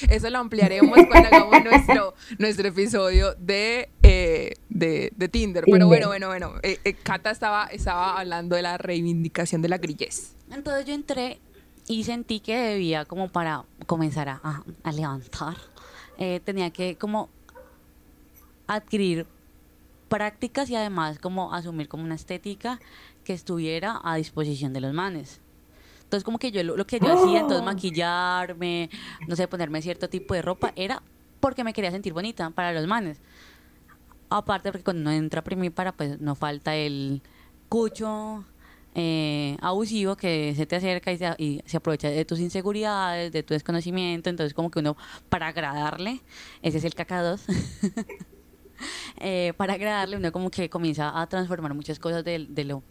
[0.09, 5.63] Eso lo ampliaremos cuando hagamos nuestro, nuestro episodio de, eh, de, de Tinder.
[5.65, 6.53] Pero bueno, bueno, bueno.
[6.63, 10.33] Eh, eh, Cata estaba, estaba hablando de la reivindicación de la grillez.
[10.51, 11.39] Entonces yo entré
[11.87, 15.55] y sentí que debía como para comenzar a, a- a levantar,
[16.17, 17.29] eh, tenía que como
[18.67, 19.25] adquirir
[20.09, 22.79] prácticas y además como asumir como una estética
[23.23, 25.39] que estuviera a disposición de los manes.
[26.07, 28.89] Entonces como que yo lo, lo que yo hacía, entonces maquillarme,
[29.27, 31.03] no sé, ponerme cierto tipo de ropa, era
[31.41, 33.19] porque me quería sentir bonita para los manes.
[34.29, 37.21] Aparte porque cuando uno entra para pues no falta el
[37.67, 38.45] cucho
[38.95, 43.43] eh, abusivo que se te acerca y se, y se aprovecha de tus inseguridades, de
[43.43, 44.29] tu desconocimiento.
[44.29, 44.95] Entonces como que uno,
[45.27, 46.21] para agradarle,
[46.61, 47.45] ese es el caca 2,
[49.17, 52.81] eh, para agradarle uno como que comienza a transformar muchas cosas de, de lo,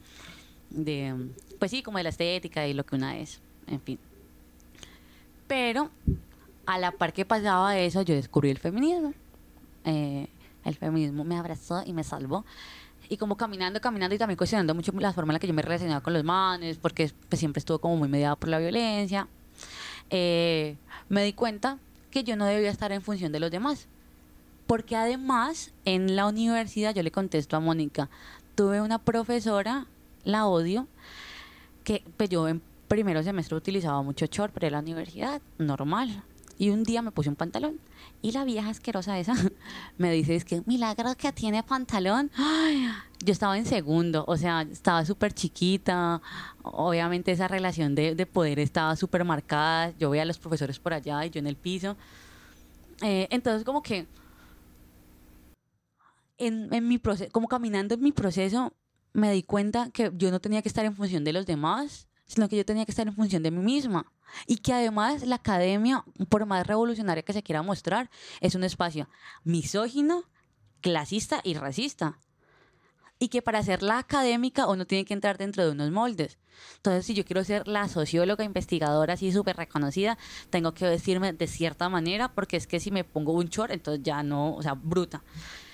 [0.71, 1.15] de,
[1.59, 3.99] pues sí, como de la estética y lo que una es, en fin.
[5.47, 5.91] Pero
[6.67, 9.15] a la par que pasaba eso, yo descubrí el feminismo.
[9.85, 10.27] Eh,
[10.65, 12.45] el feminismo me abrazó y me salvó.
[13.09, 15.63] Y como caminando, caminando y también cuestionando mucho la forma en la que yo me
[15.63, 19.29] relacionaba con los manes, porque pues, siempre estuvo como muy mediado por la violencia,
[20.11, 20.77] eh,
[21.09, 21.79] me di cuenta
[22.11, 23.87] que yo no debía estar en función de los demás.
[24.67, 28.09] Porque además, en la universidad, yo le contesto a Mónica,
[28.57, 29.87] tuve una profesora,
[30.27, 30.87] la odio,
[31.85, 36.23] que pues yo en primero semestre utilizaba mucho short a la universidad, normal.
[36.59, 37.79] Y un día me puse un pantalón.
[38.23, 39.35] Y la vieja asquerosa esa
[39.99, 42.31] me dice, es que milagro que tiene pantalón.
[43.25, 46.21] Yo estaba en segundo, o sea, estaba súper chiquita.
[46.63, 49.93] Obviamente esa relación de, de poder estaba súper marcada.
[49.99, 51.97] Yo veía a los profesores por allá y yo en el piso.
[53.03, 54.07] Eh, entonces como que
[56.39, 58.73] en mi proceso, como caminando en mi proceso,
[59.17, 62.51] me di cuenta que yo no tenía que estar en función de los demás, sino
[62.51, 64.13] que yo tenía que estar en función de mí misma.
[64.47, 68.11] Y que además la academia, por más revolucionaria que se quiera mostrar,
[68.43, 69.09] es un espacio
[69.43, 70.25] misógino,
[70.83, 72.19] clasista y racista.
[73.19, 76.37] Y que para ser la académica uno tiene que entrar dentro de unos moldes.
[76.77, 80.19] Entonces, si yo quiero ser la socióloga investigadora así súper reconocida,
[80.51, 84.03] tengo que vestirme de cierta manera, porque es que si me pongo un short, entonces
[84.03, 85.23] ya no, o sea, bruta.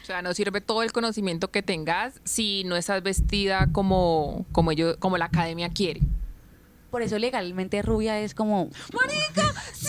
[0.02, 4.72] O sea, no sirve todo el conocimiento que tengas si no estás vestida como, como,
[4.72, 6.00] ellos, como la academia quiere.
[6.90, 9.54] Por eso legalmente rubia es como, ¡Marica!
[9.72, 9.86] ¡Sí!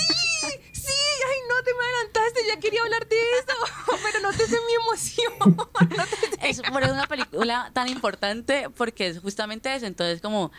[0.71, 0.93] ¡Sí!
[1.27, 2.39] ¡Ay, no te me adelantaste!
[2.47, 3.97] Ya quería hablar de eso.
[4.03, 5.33] Pero no te sé mi emoción.
[5.97, 9.85] No te- es por eso una película tan importante porque es justamente eso.
[9.85, 10.51] Entonces, como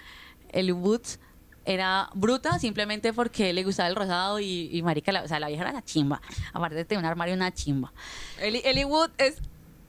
[0.51, 1.19] el Woods
[1.65, 5.49] era bruta simplemente porque le gustaba el rosado y, y marica, la, o sea, la
[5.49, 6.21] vieja era la chimba.
[6.53, 7.93] Aparte de tener un armario, una chimba.
[8.41, 9.37] Eli, Eli Wood es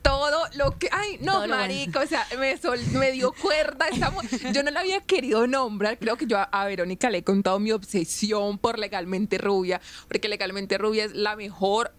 [0.01, 0.87] todo lo que...
[0.91, 1.99] ¡Ay, no, Todo marica!
[2.01, 3.87] O sea, me, sol- me dio cuerda.
[3.87, 4.13] esta
[4.51, 5.97] yo no la había querido nombrar.
[5.97, 9.81] Creo que yo a, a Verónica le he contado mi obsesión por Legalmente Rubia.
[10.07, 11.91] Porque Legalmente Rubia es la mejor...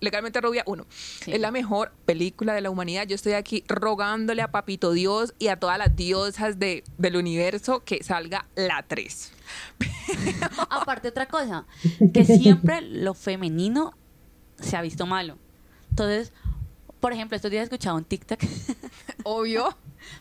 [0.00, 1.32] Legalmente Rubia, uno, Sí.
[1.32, 3.06] es la mejor película de la humanidad.
[3.06, 7.84] Yo estoy aquí rogándole a Papito Dios y a todas las diosas de, del universo
[7.84, 9.32] que salga la 3.
[10.70, 11.66] Aparte, otra cosa,
[12.12, 13.94] que siempre lo femenino
[14.60, 15.38] se ha visto malo.
[15.90, 16.32] Entonces,
[17.00, 18.40] por ejemplo, estos días he escuchado un TikTok
[19.24, 19.76] Obvio.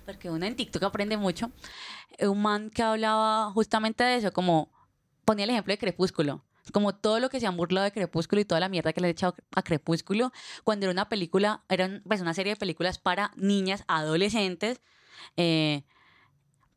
[0.05, 1.51] porque uno en TikTok aprende mucho,
[2.19, 4.69] un man que hablaba justamente de eso, como
[5.25, 8.45] ponía el ejemplo de Crepúsculo, como todo lo que se han burlado de Crepúsculo y
[8.45, 10.31] toda la mierda que le he echado a Crepúsculo,
[10.63, 14.81] cuando era una película, era pues una serie de películas para niñas, adolescentes,
[15.37, 15.83] eh,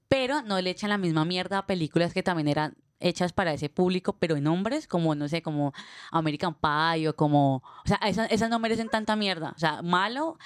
[0.08, 3.68] pero no le echan la misma mierda a películas que también eran hechas para ese
[3.68, 5.72] público, pero en hombres, como, no sé, como
[6.10, 7.56] American Pie o como...
[7.56, 9.52] O sea, esas, esas no merecen tanta mierda.
[9.54, 10.38] O sea, malo,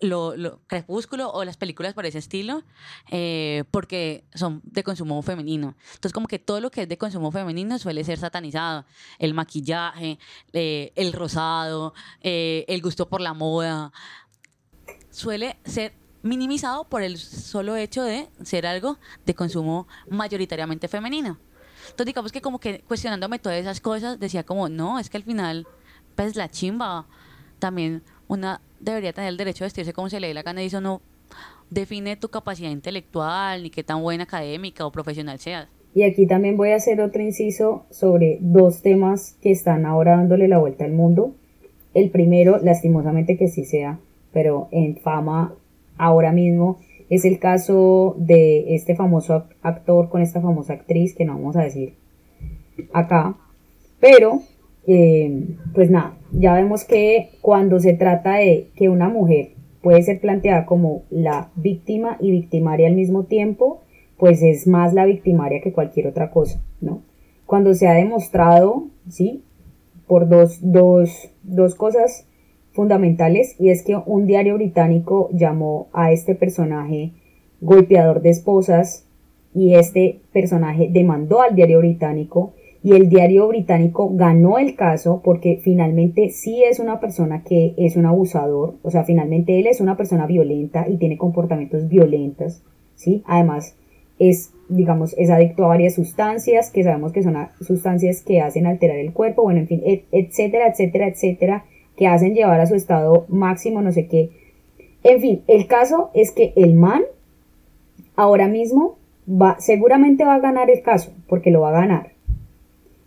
[0.00, 2.62] lo, lo- Crepúsculo o las películas por ese estilo,
[3.10, 5.74] eh, porque son de consumo femenino.
[5.94, 8.84] Entonces, como que todo lo que es de consumo femenino suele ser satanizado.
[9.18, 10.18] El maquillaje,
[10.52, 13.92] eh, el rosado, eh, el gusto por la moda,
[15.10, 21.38] suele ser minimizado por el solo hecho de ser algo de consumo mayoritariamente femenino.
[21.82, 25.22] Entonces, digamos que como que cuestionándome todas esas cosas, decía como, no, es que al
[25.22, 25.66] final,
[26.16, 27.06] pues la chimba,
[27.60, 30.66] también una debería tener el derecho de vestirse como se le dé la gana y
[30.66, 31.00] eso no
[31.70, 35.68] define tu capacidad intelectual ni qué tan buena académica o profesional seas.
[35.94, 40.46] Y aquí también voy a hacer otro inciso sobre dos temas que están ahora dándole
[40.46, 41.34] la vuelta al mundo.
[41.94, 43.98] El primero, lastimosamente que sí sea,
[44.32, 45.54] pero en fama
[45.98, 51.34] Ahora mismo es el caso de este famoso actor con esta famosa actriz que no
[51.34, 51.94] vamos a decir
[52.92, 53.34] acá.
[54.00, 54.42] Pero,
[54.86, 59.50] eh, pues nada, ya vemos que cuando se trata de que una mujer
[59.82, 63.82] puede ser planteada como la víctima y victimaria al mismo tiempo,
[64.18, 67.02] pues es más la victimaria que cualquier otra cosa, ¿no?
[67.46, 69.42] Cuando se ha demostrado, ¿sí?
[70.06, 72.26] Por dos, dos, dos cosas
[72.72, 77.12] fundamentales, y es que un diario británico llamó a este personaje
[77.60, 79.06] golpeador de esposas,
[79.54, 82.52] y este personaje demandó al diario británico
[82.86, 87.96] y el diario británico ganó el caso porque finalmente sí es una persona que es
[87.96, 92.62] un abusador, o sea, finalmente él es una persona violenta y tiene comportamientos violentos,
[92.94, 93.24] ¿sí?
[93.26, 93.74] Además,
[94.20, 98.98] es, digamos, es adicto a varias sustancias que sabemos que son sustancias que hacen alterar
[98.98, 99.82] el cuerpo, bueno, en fin,
[100.12, 101.64] etcétera, etcétera, etcétera,
[101.96, 104.30] que hacen llevar a su estado máximo, no sé qué.
[105.02, 107.02] En fin, el caso es que el man
[108.14, 108.96] ahora mismo
[109.28, 112.15] va, seguramente va a ganar el caso, porque lo va a ganar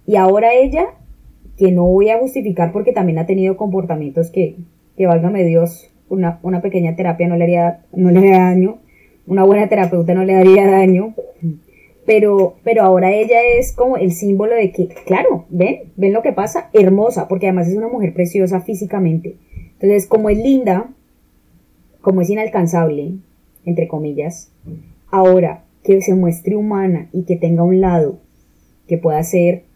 [0.09, 0.87] y ahora ella,
[1.55, 4.55] que no voy a justificar porque también ha tenido comportamientos que,
[4.97, 8.79] que válgame Dios, una, una pequeña terapia no le, haría, no le haría daño,
[9.27, 11.13] una buena terapeuta no le daría daño,
[12.07, 16.33] pero, pero ahora ella es como el símbolo de que, claro, ven, ven lo que
[16.33, 19.35] pasa, hermosa, porque además es una mujer preciosa físicamente.
[19.73, 20.89] Entonces, como es linda,
[22.01, 23.11] como es inalcanzable,
[23.63, 24.51] entre comillas,
[25.11, 28.17] ahora que se muestre humana y que tenga un lado
[28.87, 29.68] que pueda ser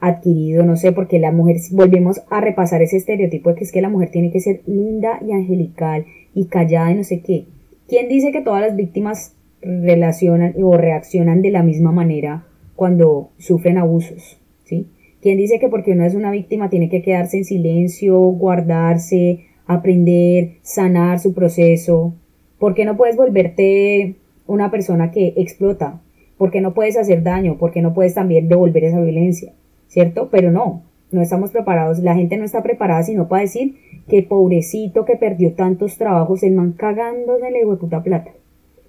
[0.00, 3.82] adquirido, no sé, porque la mujer, volvemos a repasar ese estereotipo de que es que
[3.82, 7.46] la mujer tiene que ser linda y angelical y callada y no sé qué.
[7.88, 12.46] ¿Quién dice que todas las víctimas relacionan o reaccionan de la misma manera
[12.76, 14.38] cuando sufren abusos?
[14.64, 14.88] ¿Sí?
[15.20, 20.58] ¿Quién dice que porque uno es una víctima tiene que quedarse en silencio, guardarse, aprender,
[20.62, 22.14] sanar su proceso?
[22.58, 26.00] ¿Por qué no puedes volverte una persona que explota?
[26.36, 27.58] ¿Por qué no puedes hacer daño?
[27.58, 29.52] ¿Por qué no puedes también devolver esa violencia?
[29.88, 30.28] ¿Cierto?
[30.30, 33.76] Pero no, no estamos preparados, la gente no está preparada sino para decir
[34.08, 38.30] que pobrecito que perdió tantos trabajos, el man cagando de la puta plata,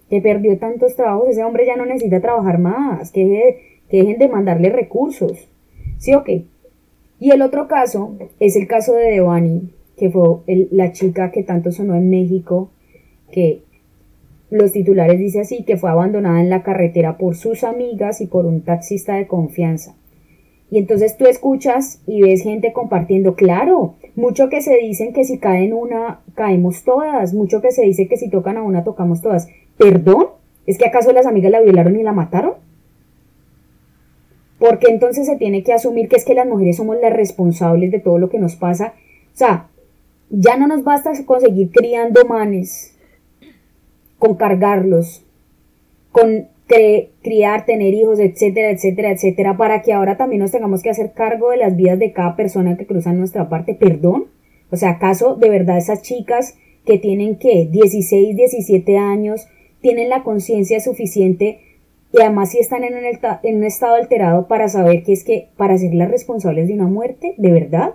[0.10, 4.70] que perdió tantos trabajos, ese hombre ya no necesita trabajar más, que, dejen de mandarle
[4.70, 5.50] recursos.
[5.98, 6.30] Sí, ok.
[7.20, 10.38] Y el otro caso es el caso de Devani, que fue
[10.72, 12.70] la chica que tanto sonó en México,
[13.32, 13.62] que
[14.50, 18.46] los titulares dice así, que fue abandonada en la carretera por sus amigas y por
[18.46, 19.96] un taxista de confianza.
[20.72, 25.40] Y entonces tú escuchas y ves gente compartiendo, claro, mucho que se dicen que si
[25.40, 29.48] caen una, caemos todas, mucho que se dice que si tocan a una, tocamos todas.
[29.78, 30.28] ¿Perdón?
[30.68, 32.54] ¿Es que acaso las amigas la violaron y la mataron?
[34.60, 38.00] Porque entonces se tiene que asumir que es que las mujeres somos las responsables de
[38.00, 38.94] todo lo que nos pasa.
[39.34, 39.68] O sea,
[40.30, 42.96] ya no nos basta conseguir criando manes,
[44.20, 45.24] con cargarlos,
[46.12, 46.48] con
[47.22, 51.50] criar, tener hijos, etcétera, etcétera, etcétera, para que ahora también nos tengamos que hacer cargo
[51.50, 54.26] de las vidas de cada persona que cruza nuestra parte, perdón.
[54.70, 56.56] O sea, ¿acaso de verdad esas chicas
[56.86, 59.48] que tienen que 16, 17 años,
[59.82, 61.60] tienen la conciencia suficiente
[62.12, 65.78] y además si están en en un estado alterado para saber que es que para
[65.78, 67.94] ser las responsables de una muerte, de verdad,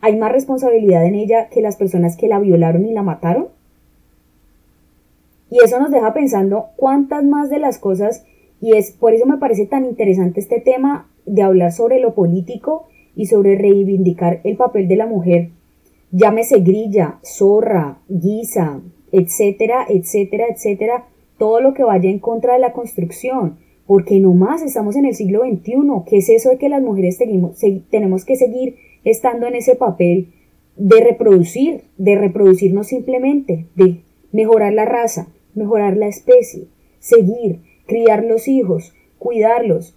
[0.00, 3.48] hay más responsabilidad en ella que las personas que la violaron y la mataron?
[5.50, 8.24] Y eso nos deja pensando cuántas más de las cosas,
[8.60, 12.86] y es por eso me parece tan interesante este tema de hablar sobre lo político
[13.14, 15.50] y sobre reivindicar el papel de la mujer,
[16.10, 18.80] llámese grilla, zorra, guisa,
[19.12, 21.06] etcétera, etcétera, etcétera,
[21.38, 25.14] todo lo que vaya en contra de la construcción, porque no más estamos en el
[25.14, 25.72] siglo XXI,
[26.06, 30.28] ¿qué es eso de que las mujeres tenemos que seguir estando en ese papel
[30.76, 35.28] de reproducir, de reproducirnos simplemente, de mejorar la raza,
[35.58, 36.68] mejorar la especie,
[37.00, 39.94] seguir, criar los hijos, cuidarlos.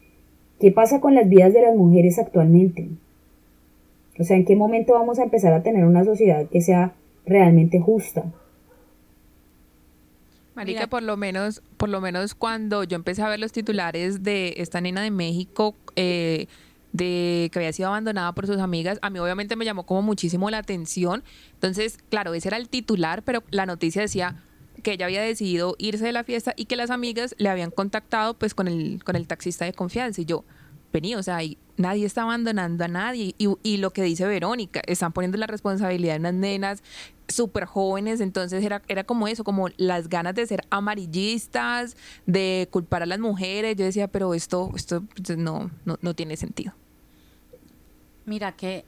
[0.59, 2.89] ¿Qué pasa con las vidas de las mujeres actualmente?
[4.19, 6.93] O sea, ¿en qué momento vamos a empezar a tener una sociedad que sea
[7.25, 8.25] realmente justa?
[10.55, 14.53] Marica, por lo menos, por lo menos cuando yo empecé a ver los titulares de
[14.57, 16.47] esta nena de México, eh,
[16.91, 20.49] de que había sido abandonada por sus amigas, a mí obviamente me llamó como muchísimo
[20.49, 21.23] la atención.
[21.53, 24.43] Entonces, claro, ese era el titular, pero la noticia decía
[24.81, 28.33] que ella había decidido irse de la fiesta y que las amigas le habían contactado
[28.33, 30.21] pues con el, con el taxista de confianza.
[30.21, 30.43] Y yo,
[30.91, 31.39] vení, o sea,
[31.77, 33.35] nadie está abandonando a nadie.
[33.37, 36.83] Y, lo que dice Verónica, están poniendo la responsabilidad en las nenas
[37.27, 43.03] súper jóvenes, entonces era, era como eso, como las ganas de ser amarillistas, de culpar
[43.03, 43.75] a las mujeres.
[43.77, 46.73] Yo decía, pero esto, esto pues, no, no, no tiene sentido.
[48.25, 48.85] Mira que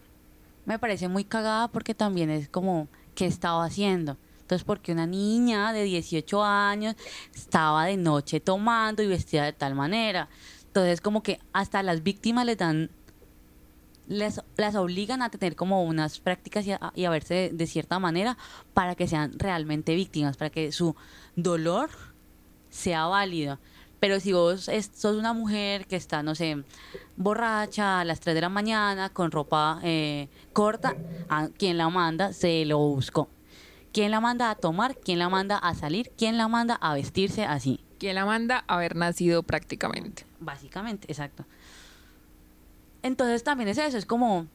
[0.65, 4.17] me parece muy cagada porque también es como, ¿qué estaba haciendo?
[4.43, 6.95] Entonces, porque una niña de 18 años
[7.33, 10.27] estaba de noche tomando y vestida de tal manera.
[10.67, 12.89] Entonces, como que hasta las víctimas les dan,
[14.07, 17.99] les, las obligan a tener como unas prácticas y a, y a verse de, cierta
[17.99, 18.37] manera
[18.73, 20.93] para que sean realmente víctimas, para que su
[21.37, 21.89] dolor
[22.69, 23.59] sea válido.
[24.01, 26.61] Pero si vos sos una mujer que está, no sé,
[27.15, 30.97] borracha a las 3 de la mañana, con ropa eh, corta,
[31.29, 32.33] ¿a quién la manda?
[32.33, 33.29] Se lo buscó.
[33.93, 34.97] ¿Quién la manda a tomar?
[34.97, 36.11] ¿Quién la manda a salir?
[36.17, 37.79] ¿Quién la manda a vestirse así?
[37.99, 40.25] ¿Quién la manda a haber nacido prácticamente?
[40.39, 41.45] Básicamente, exacto.
[43.03, 44.47] Entonces también es eso, es como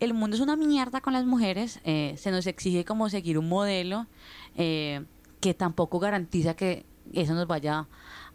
[0.00, 3.48] el mundo es una mierda con las mujeres, eh, se nos exige como seguir un
[3.48, 4.06] modelo
[4.56, 5.04] eh,
[5.40, 7.86] que tampoco garantiza que eso nos vaya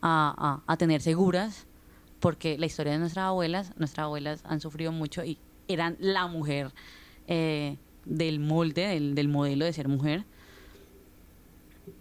[0.02, 1.66] a, a- a tener seguras,
[2.20, 6.72] porque la historia de nuestras abuelas, nuestras abuelas han sufrido mucho y eran la mujer
[7.28, 10.26] eh, del molde, del, del modelo de ser mujer.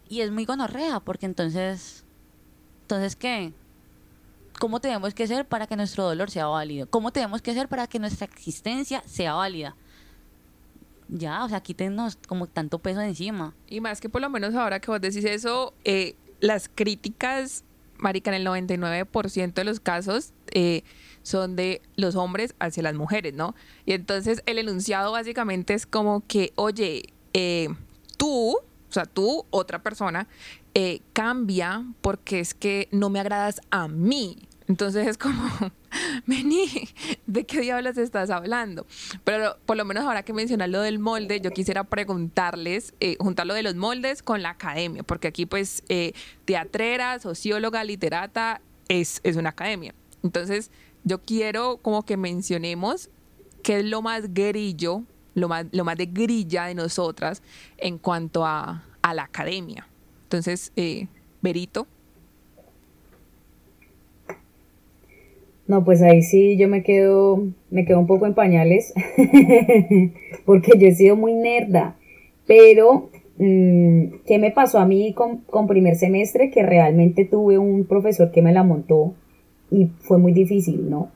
[0.08, 2.04] Y es muy gonorrea, porque entonces,
[2.82, 3.52] entonces ¿qué?
[4.58, 6.88] ¿Cómo tenemos que ser para que nuestro dolor sea válido?
[6.88, 9.74] ¿Cómo tenemos que ser para que nuestra existencia sea válida?
[11.08, 13.54] Ya, o sea, quítenos como tanto peso de encima.
[13.68, 17.64] Y más que por lo menos ahora que vos decís eso, eh, las críticas,
[17.98, 20.82] marica, en el 99% de los casos eh,
[21.24, 23.56] son de los hombres hacia las mujeres, ¿no?
[23.86, 27.68] Y entonces el enunciado básicamente es como que, oye, eh,
[28.16, 30.28] tú, o sea, tú, otra persona,
[30.74, 34.48] eh, cambia porque es que no me agradas a mí.
[34.66, 35.48] Entonces es como,
[36.26, 36.68] vení,
[37.26, 38.86] ¿de qué diablos estás hablando?
[39.24, 43.46] Pero por lo menos ahora que mencionas lo del molde, yo quisiera preguntarles, eh, juntar
[43.46, 46.12] lo de los moldes con la academia, porque aquí pues eh,
[46.44, 49.94] teatrera, socióloga, literata, es, es una academia.
[50.22, 50.70] Entonces
[51.04, 53.10] yo quiero como que mencionemos
[53.62, 55.02] qué es lo más grillo,
[55.34, 57.42] lo más, lo más de grilla de nosotras
[57.78, 59.86] en cuanto a, a la academia.
[60.24, 61.06] Entonces, eh,
[61.42, 61.86] Berito.
[65.66, 68.92] No, pues ahí sí yo me quedo, me quedo un poco en pañales,
[70.44, 71.96] porque yo he sido muy nerda,
[72.46, 76.50] pero mm, ¿qué me pasó a mí con, con primer semestre?
[76.50, 79.14] Que realmente tuve un profesor que me la montó
[79.70, 81.10] y fue muy difícil, ¿no?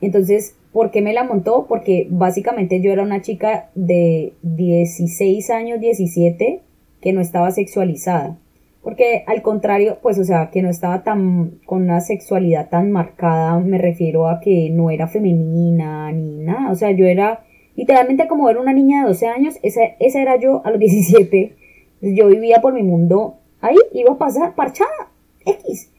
[0.00, 1.66] Entonces, ¿por qué me la montó?
[1.68, 6.60] Porque básicamente yo era una chica de 16 años, 17,
[7.00, 8.36] que no estaba sexualizada.
[8.82, 13.58] Porque al contrario, pues o sea, que no estaba tan con una sexualidad tan marcada,
[13.58, 16.70] me refiero a que no era femenina ni nada.
[16.70, 20.36] O sea, yo era literalmente como era una niña de 12 años, esa, esa era
[20.38, 21.56] yo a los 17.
[22.00, 25.10] Yo vivía por mi mundo ahí, iba a pasar parchada,
[25.44, 25.90] X.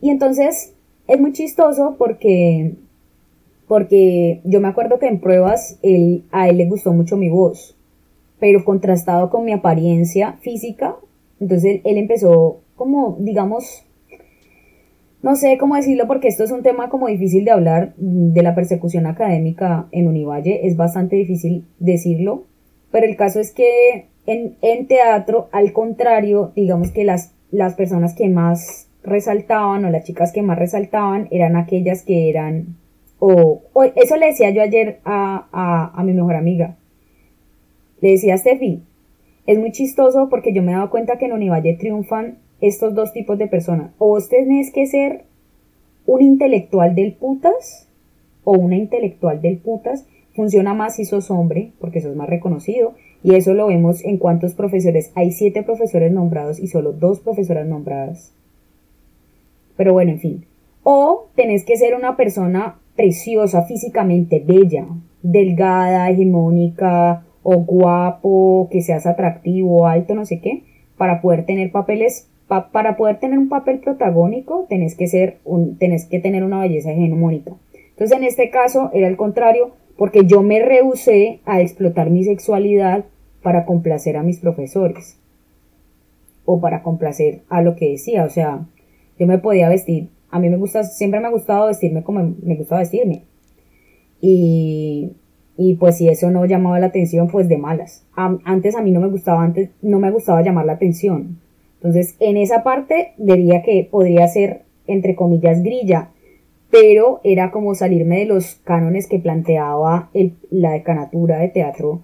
[0.00, 0.74] Y entonces
[1.08, 2.74] es muy chistoso porque
[3.66, 7.76] porque yo me acuerdo que en pruebas él, a él le gustó mucho mi voz,
[8.40, 10.96] pero contrastado con mi apariencia física,
[11.38, 13.84] entonces él, él empezó como, digamos,
[15.22, 18.54] no sé cómo decirlo porque esto es un tema como difícil de hablar de la
[18.54, 22.44] persecución académica en Univalle, es bastante difícil decirlo,
[22.90, 28.14] pero el caso es que en, en teatro, al contrario, digamos que las, las personas
[28.14, 32.76] que más resaltaban o las chicas que más resaltaban eran aquellas que eran,
[33.18, 33.62] o,
[33.96, 36.76] eso le decía yo ayer a, a, a mi mejor amiga,
[38.00, 38.82] le decía a Steffi,
[39.46, 43.12] es muy chistoso porque yo me he dado cuenta que en Univalle triunfan estos dos
[43.12, 43.92] tipos de personas.
[43.98, 45.24] O vos tenés que ser
[46.06, 47.88] un intelectual del putas
[48.44, 50.06] o una intelectual del putas.
[50.34, 52.94] Funciona más si sos hombre, porque sos más reconocido.
[53.22, 55.12] Y eso lo vemos en cuántos profesores.
[55.14, 58.32] Hay siete profesores nombrados y solo dos profesoras nombradas.
[59.78, 60.44] Pero bueno, en fin.
[60.82, 64.86] O tenés que ser una persona preciosa, físicamente bella,
[65.22, 70.64] delgada, hegemónica, o guapo, que seas atractivo, alto, no sé qué,
[70.98, 75.78] para poder tener papeles, pa- para poder tener un papel protagónico, tenés que ser un,
[75.78, 77.52] tenés que tener una belleza hegemónica.
[77.90, 83.04] Entonces, en este caso era el contrario, porque yo me rehusé a explotar mi sexualidad
[83.42, 85.16] para complacer a mis profesores
[86.44, 88.60] o para complacer a lo que decía, o sea,
[89.18, 92.56] yo me podía vestir, a mí me gusta, siempre me ha gustado vestirme como me
[92.56, 93.22] gustaba vestirme.
[94.20, 95.12] Y,
[95.56, 98.04] y pues si eso no llamaba la atención, pues de malas.
[98.16, 101.38] Antes a mí no me gustaba, antes no me gustaba llamar la atención.
[101.76, 106.08] Entonces, en esa parte diría que podría ser, entre comillas, grilla,
[106.70, 112.00] pero era como salirme de los cánones que planteaba el- la decanatura de teatro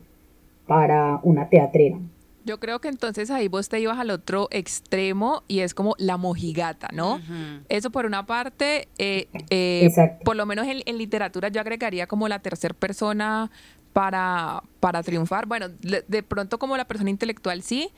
[0.67, 1.99] para una teatrera.
[2.45, 6.17] Yo creo que entonces ahí vos te ibas al otro extremo y es como la
[6.19, 7.21] mojigata, ¿no?
[7.69, 10.25] Eso por una parte, eh, eh, Exacto.
[10.25, 13.51] por lo menos en, en literatura yo agregaría como la tercera persona
[13.95, 15.47] para, para triunfar.
[15.47, 17.91] Bueno, le- de pronto como la persona intelectual sí.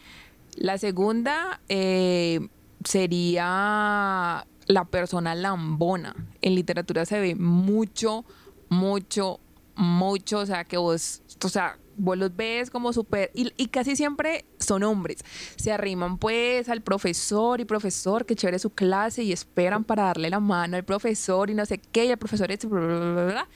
[0.57, 2.41] La segunda eh,
[2.85, 6.15] sería la persona lambona.
[6.43, 8.25] En literatura se ve mucho,
[8.69, 9.41] mucho,
[9.75, 13.97] mucho, o sea, que vos, o sea, vos los ves como súper, y, y casi
[13.97, 15.19] siempre son hombres.
[15.57, 20.31] Se arriman pues al profesor y profesor, que chévere su clase, y esperan para darle
[20.31, 22.65] la mano al profesor y no sé qué, y el profesor es...
[22.69, 23.49] bla, bla, bla.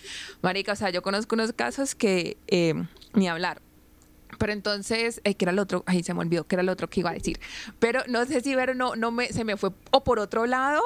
[0.43, 2.75] Marica, o sea, yo conozco unos casos que eh,
[3.15, 3.63] ni hablar.
[4.39, 5.83] Pero entonces, eh, ¿qué era el otro?
[5.87, 7.41] Ay, se me olvidó que era el otro que iba a decir.
[7.79, 10.81] Pero no sé si ver no, no me, se me fue o por otro lado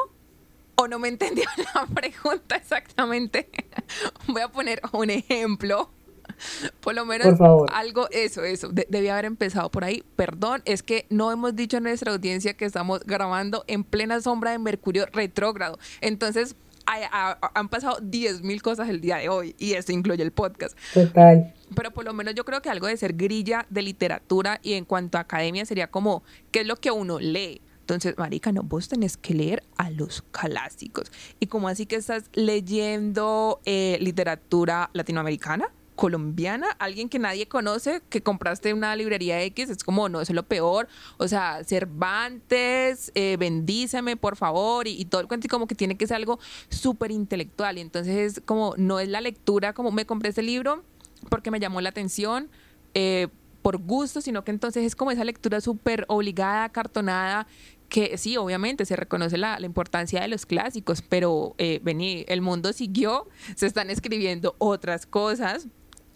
[0.77, 1.45] o no me entendió
[1.75, 3.49] la pregunta exactamente.
[4.27, 5.91] Voy a poner un ejemplo.
[6.81, 7.71] Por lo menos Por favor.
[7.73, 8.69] algo, eso, eso.
[8.69, 10.03] de- debía haber empezado por ahí.
[10.17, 14.51] Perdón, es que no hemos dicho a nuestra audiencia que estamos grabando en plena sombra
[14.53, 15.79] de Mercurio retrógrado.
[16.01, 16.57] Entonces,
[16.87, 20.77] han pasado 10.000 cosas el día de hoy y eso incluye el podcast.
[20.93, 21.55] Total.
[21.75, 24.85] Pero por lo menos yo creo que algo de ser grilla de literatura y en
[24.85, 26.23] cuanto a academia sería como,
[26.53, 27.63] ¿qué es lo que uno lee?
[27.81, 31.11] Entonces, marica, no, vos tenés que leer a los clásicos.
[31.41, 35.69] ¿Y como así que estás leyendo eh, literatura latinoamericana?
[35.95, 40.33] Colombiana, alguien que nadie conoce, que compraste en una librería X, es como, no, eso
[40.33, 40.89] es lo peor,
[41.19, 45.75] o sea, Cervantes, eh, bendíceme, por favor, y, y todo el cuento, y como que
[45.75, 46.39] tiene que ser algo
[46.69, 50.83] súper intelectual, y entonces como, no es la lectura, como me compré este libro
[51.29, 52.49] porque me llamó la atención,
[52.95, 53.29] eh,
[53.63, 57.47] por gusto, sino que entonces es como esa lectura súper obligada, cartonada,
[57.89, 62.43] que sí, obviamente se reconoce la, la importancia de los clásicos, pero eh, vení, el
[62.43, 63.27] mundo siguió,
[63.57, 65.69] se están escribiendo otras cosas.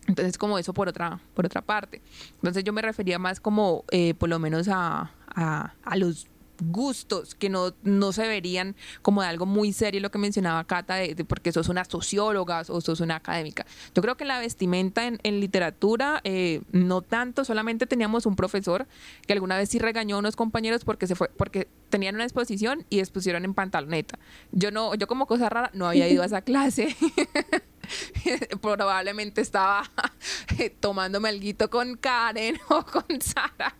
[0.09, 2.03] Entonces, como eso por otra, por otra parte.
[2.37, 6.27] Entonces, yo me refería más como, eh, por lo menos, a, a, a los
[6.61, 10.97] gustos que no, no se verían como de algo muy serio lo que mencionaba Cata
[10.97, 13.67] de, de porque sos una socióloga o sos una académica.
[13.95, 18.87] Yo creo que la vestimenta en, en literatura eh, no tanto, solamente teníamos un profesor
[19.27, 22.85] que alguna vez sí regañó a unos compañeros porque se fue porque tenían una exposición
[22.91, 24.19] y expusieron en pantaloneta.
[24.53, 26.97] Yo no yo como cosa rara no había ido a esa clase.
[28.61, 29.91] Probablemente estaba
[30.81, 33.75] tomándome alguito con Karen o con Sara.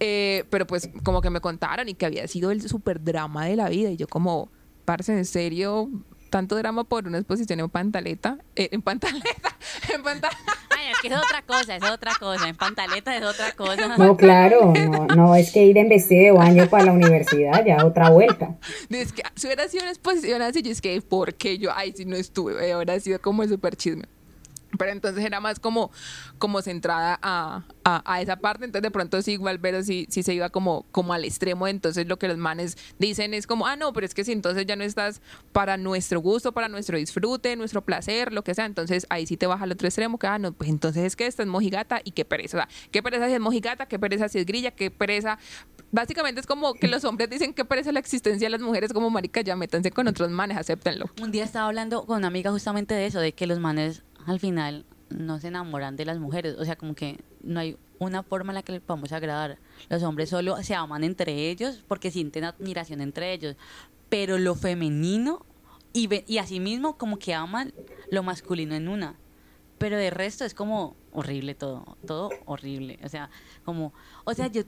[0.00, 3.56] Eh, pero pues como que me contaron y que había sido el super drama de
[3.56, 4.48] la vida y yo como,
[4.84, 5.90] parce, en serio,
[6.30, 9.56] tanto drama por una exposición en pantaleta, eh, en pantaleta,
[9.94, 10.52] en pantaleta.
[10.70, 12.48] Ay, es que es otra cosa, es otra cosa.
[12.48, 13.96] En pantaleta es otra cosa.
[13.96, 17.84] No, claro, no, no es que ir en vestido de baño para la universidad, ya
[17.84, 18.56] otra vuelta.
[18.90, 21.70] Es que si hubiera sido una exposición así, yo es que, ¿por qué yo?
[21.74, 24.04] Ay, si no estuve, ahora sido como el super chisme.
[24.76, 25.90] Pero entonces era más como,
[26.38, 28.64] como centrada a, a, a esa parte.
[28.64, 31.66] Entonces de pronto sí, igual Vero sí, sí se iba como, como al extremo.
[31.66, 34.66] Entonces lo que los manes dicen es como, ah, no, pero es que si entonces
[34.66, 38.66] ya no estás para nuestro gusto, para nuestro disfrute, nuestro placer, lo que sea.
[38.66, 41.26] Entonces ahí sí te baja al otro extremo, que, ah, no, pues entonces es que
[41.26, 42.58] esta es mojigata y qué pereza.
[42.58, 45.38] O sea, qué pereza si es mojigata, qué pereza si es grilla, qué pereza.
[45.90, 49.08] Básicamente es como que los hombres dicen que pereza la existencia de las mujeres como
[49.08, 51.06] marica, ya métanse con otros manes, acéptenlo.
[51.22, 54.40] Un día estaba hablando con una amiga justamente de eso, de que los manes al
[54.40, 56.56] final no se enamoran de las mujeres.
[56.58, 59.58] O sea, como que no hay una forma en la que les podamos agradar.
[59.88, 63.56] Los hombres solo se aman entre ellos porque sienten admiración entre ellos.
[64.10, 65.46] Pero lo femenino
[65.92, 67.72] y, y asimismo como que aman
[68.10, 69.14] lo masculino en una.
[69.78, 72.98] Pero de resto es como horrible todo, todo horrible.
[73.04, 73.30] O sea,
[73.64, 74.62] como, o sea, yo,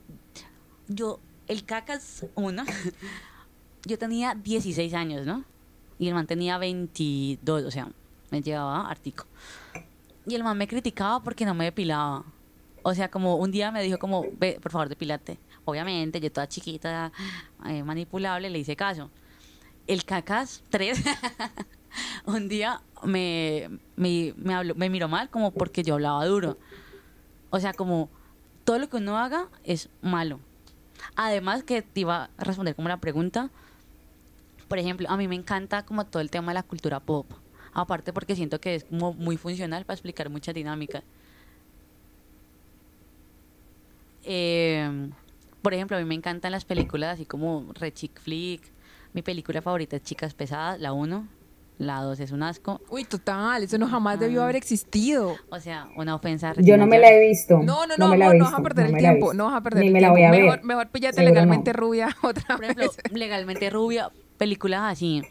[0.89, 2.65] yo, el cacas uno,
[3.85, 5.45] yo tenía 16 años, ¿no?
[5.99, 7.91] Y el man tenía 22, o sea,
[8.31, 9.27] me llevaba artico.
[10.27, 12.25] Y el man me criticaba porque no me depilaba.
[12.83, 15.39] O sea, como un día me dijo como, ve, por favor, depilate.
[15.65, 17.13] Obviamente, yo toda chiquita,
[17.67, 19.11] eh, manipulable, le hice caso.
[19.87, 21.03] El cacas 3,
[22.25, 26.59] un día me, me, me, habló- me miró mal como porque yo hablaba duro.
[27.51, 28.09] O sea, como
[28.65, 30.39] todo lo que uno haga es malo.
[31.17, 33.51] Además que te iba a responder como la pregunta,
[34.69, 37.27] por ejemplo, a mí me encanta como todo el tema de la cultura pop.
[37.73, 41.03] Aparte porque siento que es como muy funcional para explicar muchas dinámicas.
[44.25, 45.09] Eh,
[45.63, 48.63] por ejemplo, a mí me encantan las películas así como Red Chick Flick.
[49.13, 51.27] Mi película favorita es Chicas Pesadas, la 1.
[51.79, 52.79] La 2 es un asco.
[52.91, 55.37] Uy, total, eso no jamás debió haber existido.
[55.49, 56.51] O sea, una ofensa.
[56.51, 57.59] a Yo no me la he visto.
[57.63, 59.45] No, no, no, me la he amor, no vas a perder no el tiempo, no
[59.47, 60.15] vas a perder Ni el me la tiempo.
[60.15, 60.65] voy a mejor, ver.
[60.67, 61.79] mejor píllate Seguro legalmente no.
[61.79, 63.13] rubia otra Por ejemplo, vez.
[63.13, 65.23] legalmente rubia, películas así.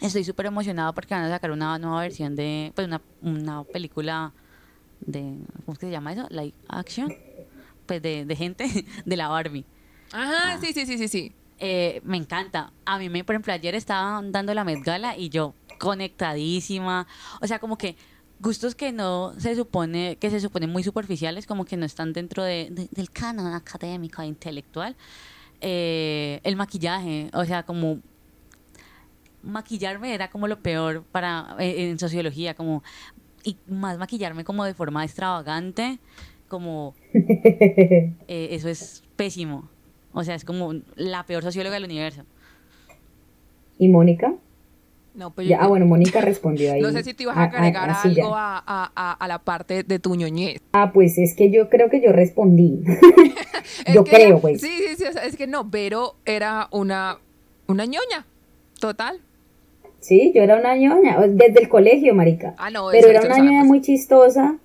[0.00, 4.32] Estoy súper emocionada porque van a sacar una nueva versión de, pues una, una película
[5.00, 5.20] de,
[5.64, 6.26] ¿cómo es que se llama eso?
[6.30, 7.14] Live action,
[7.86, 8.64] pues de, de gente,
[9.04, 9.64] de la Barbie.
[10.12, 11.32] Ajá, sí, sí, sí, sí, sí.
[11.58, 12.72] Eh, me encanta.
[12.86, 17.06] A mí, me, por ejemplo, ayer estaban dando la Met Gala y yo conectadísima.
[17.40, 17.96] O sea, como que
[18.40, 22.42] gustos que no se supone, que se suponen muy superficiales, como que no están dentro
[22.42, 24.96] de, de- del canon académico e intelectual.
[25.60, 27.98] Eh, el maquillaje, o sea, como
[29.42, 32.82] maquillarme era como lo peor para eh, en sociología, como
[33.44, 35.98] y más maquillarme como de forma extravagante,
[36.48, 39.68] como eh, eso es pésimo.
[40.12, 42.24] O sea, es como la peor socióloga del universo.
[43.78, 44.34] ¿Y Mónica?
[45.14, 46.80] No, pues Ya, yo- ah, bueno, Mónica respondió ahí.
[46.82, 49.38] no sé si te ibas a Ah, ah, agregar algo a, a- a- a la
[49.38, 50.58] parte de tu ñoñez.
[50.72, 52.82] Ah, pues es que yo creo que yo respondí.
[53.84, 54.60] Es yo que creo, pues.
[54.60, 57.18] Sí, sí, sí, o sea, es que no, Vero era una,
[57.66, 58.26] una ñoña,
[58.78, 59.20] total.
[60.00, 62.54] Sí, yo era una ñoña, desde el colegio, marica.
[62.58, 64.56] Ah, no, pero era una ñoña muy chistosa,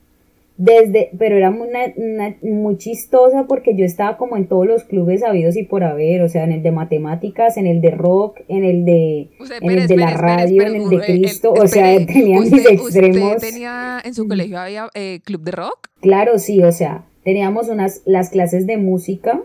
[0.58, 5.22] desde, pero era una, una- muy chistosa porque yo estaba como en todos los clubes
[5.24, 8.64] habidos y por haber, o sea, en el de matemáticas, en el de rock, en
[8.64, 9.28] el de,
[9.60, 12.06] en el de la espere, radio, espere, en el de eh, eh, Cristo, o sea,
[12.06, 13.36] tenía mis extremos.
[13.36, 15.90] ¿Usted tenía en su colegio había eh, club de rock?
[16.00, 19.42] Claro, sí, o sea, teníamos unas, las clases de música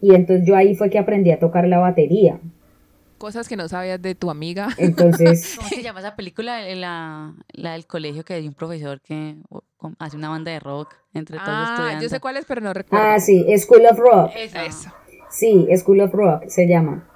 [0.00, 2.38] y entonces yo ahí fue que aprendí a tocar la batería.
[3.22, 4.66] Cosas que no sabías de tu amiga.
[4.78, 6.60] Entonces, ¿Cómo se llama esa película?
[6.74, 9.36] La, la del colegio que hay un profesor que
[10.00, 12.02] hace una banda de rock entre todos los Ah, estudiantes.
[12.02, 13.06] yo sé cuál es, pero no recuerdo.
[13.06, 14.32] ah, sí, School of Rock.
[14.36, 14.64] Esa.
[14.66, 14.90] Eso.
[15.30, 17.08] Sí, School of Rock se llama.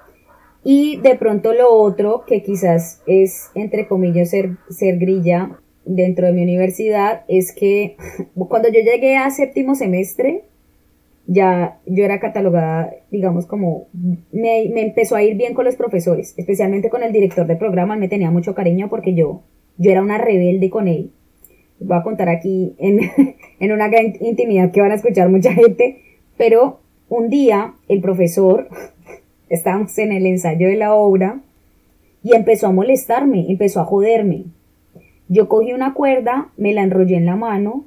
[0.63, 6.31] Y de pronto lo otro, que quizás es, entre comillas, ser, ser grilla dentro de
[6.31, 7.97] mi universidad, es que
[8.47, 10.45] cuando yo llegué a séptimo semestre,
[11.27, 13.87] ya yo era catalogada, digamos, como,
[14.31, 17.95] me, me empezó a ir bien con los profesores, especialmente con el director de programa,
[17.97, 19.41] me tenía mucho cariño porque yo,
[19.77, 21.11] yo era una rebelde con él.
[21.79, 22.99] Voy a contar aquí en,
[23.59, 26.01] en una gran intimidad que van a escuchar mucha gente,
[26.37, 28.67] pero un día el profesor,
[29.49, 31.41] estábamos en el ensayo de la obra,
[32.23, 34.45] y empezó a molestarme, empezó a joderme.
[35.29, 37.85] Yo cogí una cuerda, me la enrollé en la mano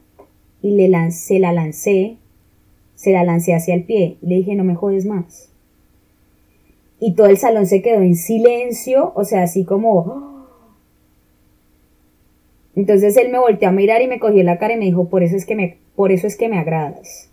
[0.62, 2.16] y le lan- se la lancé,
[3.00, 4.18] se la lancé hacia el pie.
[4.20, 5.48] Le dije, no me jodes más.
[7.00, 10.44] Y todo el salón se quedó en silencio, o sea, así como...
[12.76, 15.22] Entonces él me volteó a mirar y me cogió la cara y me dijo, por
[15.22, 17.30] eso es que me, por eso es que me agradas.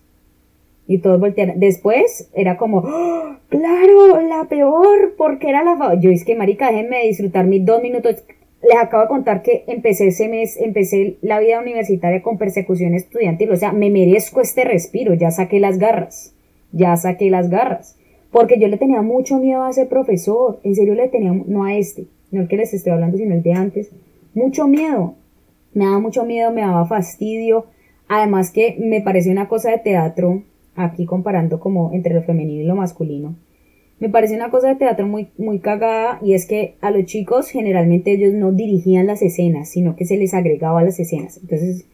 [0.86, 1.60] Y todos voltearon.
[1.60, 3.36] Después era como, ¡Oh!
[3.50, 6.00] claro, la peor, porque era la fa-".
[6.00, 8.24] Yo es que, marica, déjenme disfrutar mis dos minutos.
[8.62, 13.50] Les acabo de contar que empecé ese mes, empecé la vida universitaria con persecución estudiantil.
[13.52, 15.14] O sea, me merezco este respiro.
[15.14, 16.34] Ya saqué las garras.
[16.72, 17.96] Ya saqué las garras.
[18.32, 20.60] Porque yo le tenía mucho miedo a ese profesor.
[20.64, 23.42] En serio le tenía, no a este, no el que les estoy hablando, sino el
[23.42, 23.90] de antes.
[24.34, 25.14] Mucho miedo.
[25.72, 27.66] Me daba mucho miedo, me daba fastidio.
[28.08, 30.42] Además que me pareció una cosa de teatro,
[30.74, 33.36] aquí comparando como entre lo femenino y lo masculino.
[34.00, 37.48] Me pareció una cosa de teatro muy, muy cagada y es que a los chicos
[37.48, 41.38] generalmente ellos no dirigían las escenas, sino que se les agregaba las escenas.
[41.38, 41.84] Entonces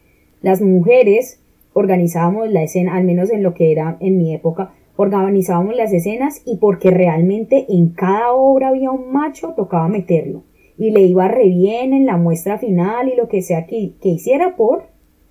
[0.41, 1.39] las mujeres
[1.73, 6.41] organizábamos la escena, al menos en lo que era en mi época, organizábamos las escenas
[6.45, 10.43] y porque realmente en cada obra había un macho, tocaba meterlo.
[10.77, 14.09] Y le iba re bien en la muestra final y lo que sea que, que
[14.09, 14.83] hiciera por,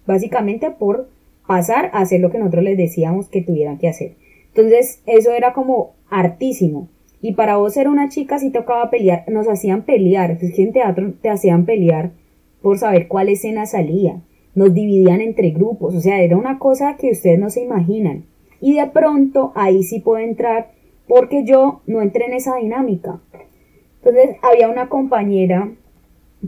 [0.06, 1.08] básicamente por
[1.46, 4.16] pasar a hacer lo que nosotros les decíamos que tuvieran que hacer.
[4.48, 6.88] Entonces, eso era como hartísimo.
[7.20, 10.72] Y para vos ser una chica si tocaba pelear, nos hacían pelear, es que en
[10.72, 12.10] teatro te hacían pelear
[12.60, 14.20] por saber cuál escena salía.
[14.54, 18.24] Nos dividían entre grupos, o sea, era una cosa que ustedes no se imaginan.
[18.60, 20.70] Y de pronto ahí sí puedo entrar
[21.08, 23.20] porque yo no entré en esa dinámica.
[23.98, 25.72] Entonces había una compañera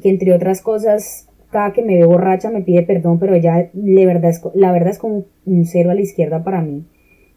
[0.01, 4.31] que entre otras cosas, cada que me ve borracha me pide perdón, pero ella verdad
[4.31, 6.85] es, la verdad es como un cero a la izquierda para mí.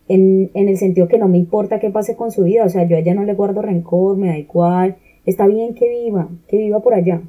[0.10, 2.84] En, en el sentido que no me importa qué pase con su vida, o sea,
[2.88, 6.58] yo a ella no le guardo rencor, me da igual, está bien que viva, que
[6.58, 7.22] viva por allá.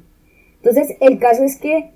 [0.57, 1.91] Entonces, el caso es que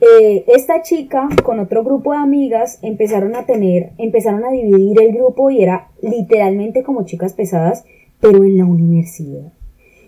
[0.00, 5.12] eh, esta chica con otro grupo de amigas empezaron a tener, empezaron a dividir el
[5.14, 7.84] grupo y era literalmente como chicas pesadas,
[8.20, 9.52] pero en la universidad.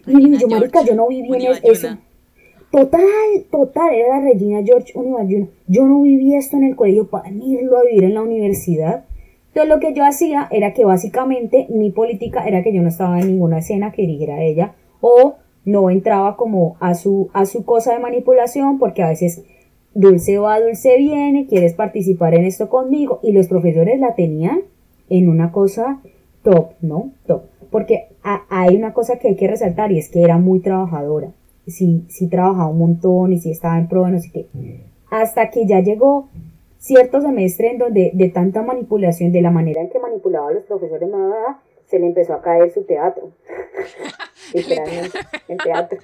[0.07, 1.97] Y yo, marica, yo no viví en Univa es- eso.
[2.71, 3.01] Total,
[3.51, 5.49] total, era la Regina George Univalle.
[5.67, 9.05] Yo no viví esto en el colegio para irlo a vivir en la universidad.
[9.57, 13.19] Entonces lo que yo hacía era que básicamente mi política era que yo no estaba
[13.21, 17.95] en ninguna escena que dirigiera ella o no entraba como a su, a su cosa
[17.95, 19.45] de manipulación porque a veces
[19.95, 24.61] dulce va, dulce viene, quieres participar en esto conmigo y los profesores la tenían
[25.09, 26.03] en una cosa
[26.43, 27.13] top, ¿no?
[27.27, 27.45] Top.
[27.71, 31.29] Porque a- hay una cosa que hay que resaltar y es que era muy trabajadora.
[31.67, 34.47] Sí, sí trabajaba un montón y sí estaba en de no sé qué.
[35.11, 36.29] Hasta que ya llegó
[36.87, 40.65] cierto semestre en donde de tanta manipulación, de la manera en que manipulaba a los
[40.65, 43.33] profesores, bla, se le empezó a caer su teatro.
[44.55, 45.19] Literalmente,
[45.49, 45.99] el teatro.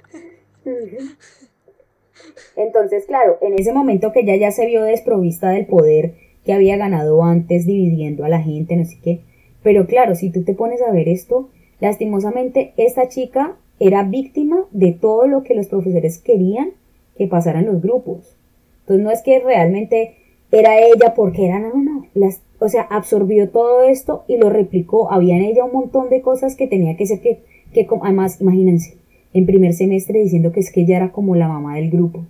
[2.55, 6.15] Entonces, claro, en ese momento que ella ya se vio desprovista del poder
[6.45, 9.21] que había ganado antes dividiendo a la gente, no sé qué.
[9.63, 14.91] Pero claro, si tú te pones a ver esto, lastimosamente esta chica era víctima de
[14.91, 16.71] todo lo que los profesores querían
[17.17, 18.37] que pasaran los grupos.
[18.81, 20.17] Entonces no es que realmente
[20.53, 25.11] era ella porque era, no, no, las, o sea, absorbió todo esto y lo replicó.
[25.11, 27.43] Había en ella un montón de cosas que tenía que ser que,
[27.73, 28.95] que además, imagínense,
[29.33, 32.23] en primer semestre diciendo que es que ella era como la mamá del grupo.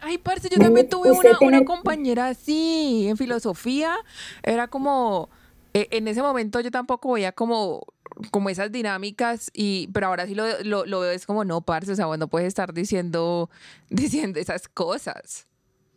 [0.00, 3.94] Ay, parce, yo también tuve una, una, compañera así en filosofía.
[4.42, 5.28] Era como,
[5.74, 7.84] e, en ese momento yo tampoco veía como,
[8.30, 11.92] como esas dinámicas, y, pero ahora sí lo, lo, lo veo, es como, no, parce,
[11.92, 13.50] o sea, bueno, puedes estar diciendo,
[13.90, 15.46] diciendo esas cosas.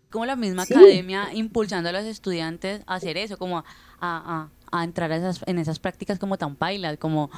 [0.09, 3.63] Como la misma academia impulsando a los estudiantes a hacer eso, como a,
[3.99, 7.29] a, a entrar a esas, en esas prácticas como tan pailas, como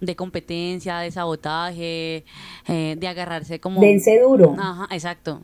[0.00, 2.24] de competencia, de sabotaje,
[2.68, 3.80] eh, de agarrarse como...
[3.80, 4.54] Dense duro.
[4.58, 5.42] Ajá, exacto.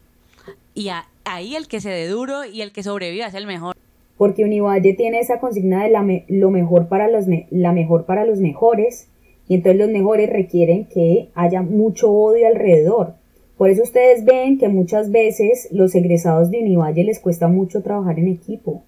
[0.75, 0.91] Y
[1.25, 3.77] ahí el que se dé duro y el que sobreviva es el mejor.
[4.17, 8.39] Porque Univalle tiene esa consigna de la lo mejor para los la mejor para los
[8.39, 9.09] mejores
[9.49, 13.15] y entonces los mejores requieren que haya mucho odio alrededor.
[13.57, 18.19] Por eso ustedes ven que muchas veces los egresados de Univalle les cuesta mucho trabajar
[18.19, 18.83] en equipo,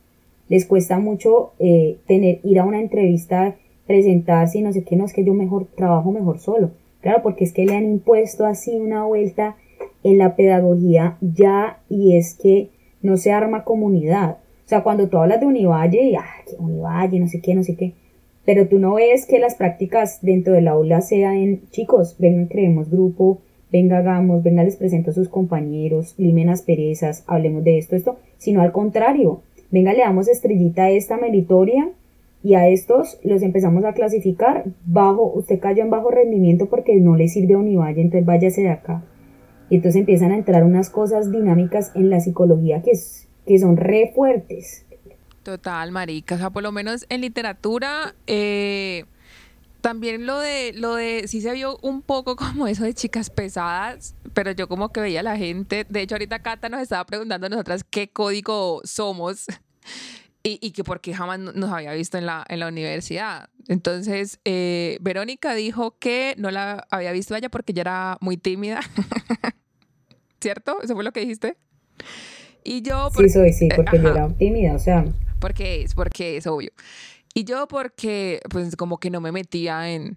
[0.49, 3.57] les cuesta mucho eh, tener ir a una entrevista,
[3.87, 6.71] presentarse y no sé qué, no es que yo mejor trabajo mejor solo.
[7.01, 9.57] Claro, porque es que le han impuesto así una vuelta
[10.03, 12.71] en la pedagogía ya y es que
[13.03, 14.39] no se arma comunidad.
[14.64, 17.62] O sea, cuando tú hablas de Univalle, y, ah, que Univalle, no sé qué, no
[17.62, 17.93] sé qué,
[18.45, 23.41] pero tú no ves que las prácticas dentro del aula sean, chicos, vengan, creemos grupo,
[23.73, 28.62] venga, hagamos, venga, les presento a sus compañeros, limen perezas, hablemos de esto, esto, sino
[28.62, 31.91] al contrario, venga, le damos estrellita a esta meritoria
[32.43, 37.17] y a estos los empezamos a clasificar bajo, usted cayó en bajo rendimiento porque no
[37.17, 39.03] le sirve a Univalle, entonces váyase de acá.
[39.69, 43.77] Y entonces empiezan a entrar unas cosas dinámicas en la psicología que, es, que son
[43.77, 44.87] re fuertes.
[45.43, 46.37] Total, marica.
[46.37, 49.05] O sea, por lo menos en literatura, eh,
[49.87, 54.16] también lo de, lo de, sí se vio un poco como eso de chicas pesadas,
[54.34, 55.87] pero yo como que veía a la gente.
[55.89, 59.47] De hecho, ahorita Cata nos estaba preguntando a nosotras qué código somos
[60.43, 63.49] y, y que por qué jamás nos había visto en la, en la universidad.
[63.68, 68.37] Entonces, eh, Verónica dijo que no la había visto a ella porque ella era muy
[68.37, 68.80] tímida.
[70.41, 70.82] ¿Cierto?
[70.82, 71.57] ¿Eso fue lo que dijiste?
[72.64, 73.09] Y yo...
[73.16, 75.05] sí, soy, sí, porque yo era tímida, o sea...
[75.39, 76.72] Porque es, porque es obvio.
[77.37, 80.16] Y yo porque, pues, como que no me metía en...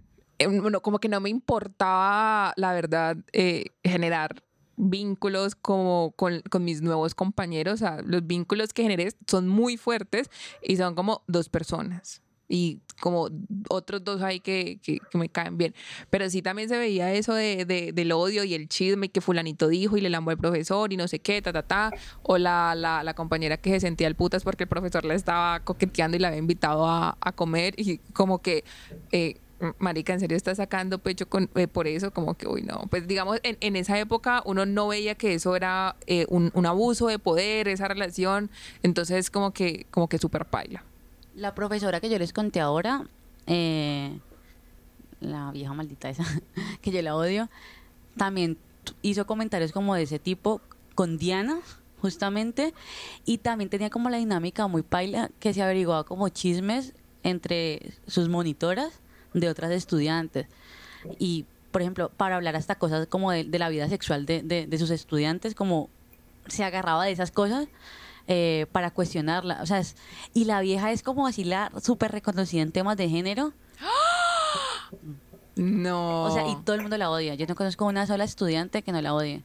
[0.61, 4.41] bueno, como que no me importaba, la verdad, eh, generar
[4.77, 7.73] vínculos como con, con, mis nuevos compañeros.
[7.73, 10.29] O sea, los vínculos que generé son muy fuertes
[10.63, 13.29] y son como dos personas y como
[13.69, 15.73] otros dos ahí que, que, me caen bien.
[16.09, 19.67] Pero sí también se veía eso de, de, del odio y el chisme que fulanito
[19.69, 21.91] dijo y le lambó al profesor y no sé qué, ta, ta, ta.
[22.23, 25.61] O la, la, la compañera que se sentía al putas porque el profesor le estaba
[25.61, 28.63] coqueteando y la había invitado a, a comer y como que...
[29.11, 29.39] Eh,
[29.77, 32.85] marica, en serio está sacando pecho con, eh, por eso, como que, uy, no.
[32.89, 36.65] Pues digamos, en, en esa época uno no veía que eso era eh, un, un,
[36.65, 38.49] abuso de poder, esa relación,
[38.83, 40.83] entonces como que, como que súper paila.
[41.39, 43.07] La profesora que yo les conté ahora,
[43.47, 44.19] eh,
[45.21, 46.25] la vieja maldita esa,
[46.81, 47.49] que yo la odio,
[48.17, 48.57] también
[49.01, 50.59] hizo comentarios como de ese tipo
[50.95, 51.59] con Diana,
[52.01, 52.73] justamente,
[53.25, 58.27] y también tenía como la dinámica muy paila que se averiguaba como chismes entre sus
[58.27, 58.99] monitoras
[59.33, 60.47] de otras estudiantes.
[61.19, 64.89] Y, por ejemplo, para hablar hasta cosas como de, la vida sexual de, de sus
[64.89, 65.89] estudiantes, como
[66.47, 67.69] se agarraba de esas cosas
[68.31, 69.57] eh, para cuestionarla.
[69.63, 69.81] O sea,
[70.35, 73.53] y la vieja es como así la súper reconocida en temas de género.
[75.55, 76.25] No.
[76.25, 77.33] O sea, y todo el mundo la odia.
[77.33, 79.41] Yo no conozco una sola estudiante que no la odie.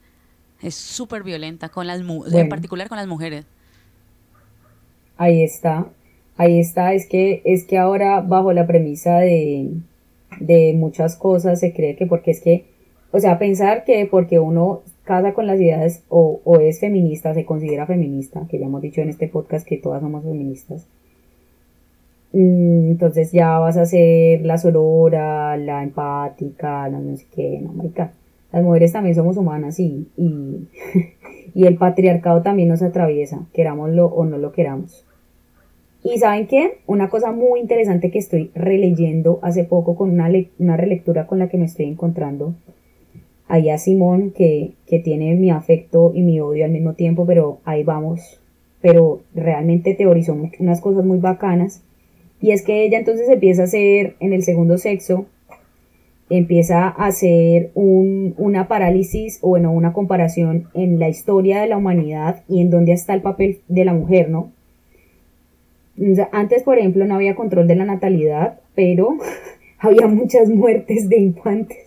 [0.61, 3.47] Es súper violenta con las en particular con las mujeres.
[5.17, 5.87] Ahí está.
[6.37, 9.71] Ahí está, es que es que ahora bajo la premisa de
[10.41, 12.67] de muchas cosas se cree que porque es que
[13.13, 17.45] o sea, pensar que porque uno casa con las ideas o, o, es feminista, se
[17.45, 20.87] considera feminista, que ya hemos dicho en este podcast que todas somos feministas.
[22.33, 27.73] Mm, entonces ya vas a ser la sorora, la empática, la no sé qué, no,
[27.73, 28.13] marica.
[28.53, 30.69] Las mujeres también somos humanas y, y,
[31.55, 35.05] y el patriarcado también nos atraviesa, querámoslo o no lo queramos.
[36.03, 36.79] Y ¿saben qué?
[36.87, 40.29] Una cosa muy interesante que estoy releyendo hace poco con una,
[40.59, 42.55] una relectura con la que me estoy encontrando
[43.49, 47.59] ahí a Simón que, que tiene mi afecto y mi odio al mismo tiempo, pero
[47.65, 48.41] ahí vamos.
[48.81, 51.83] Pero realmente teorizó unas cosas muy bacanas.
[52.41, 55.27] Y es que ella entonces empieza a ser en el segundo sexo,
[56.31, 61.77] empieza a hacer un, una parálisis o bueno, una comparación en la historia de la
[61.77, 64.51] humanidad y en dónde está el papel de la mujer, ¿no?
[66.33, 69.17] Antes, por ejemplo, no había control de la natalidad, pero
[69.79, 71.84] había muchas muertes de infantes.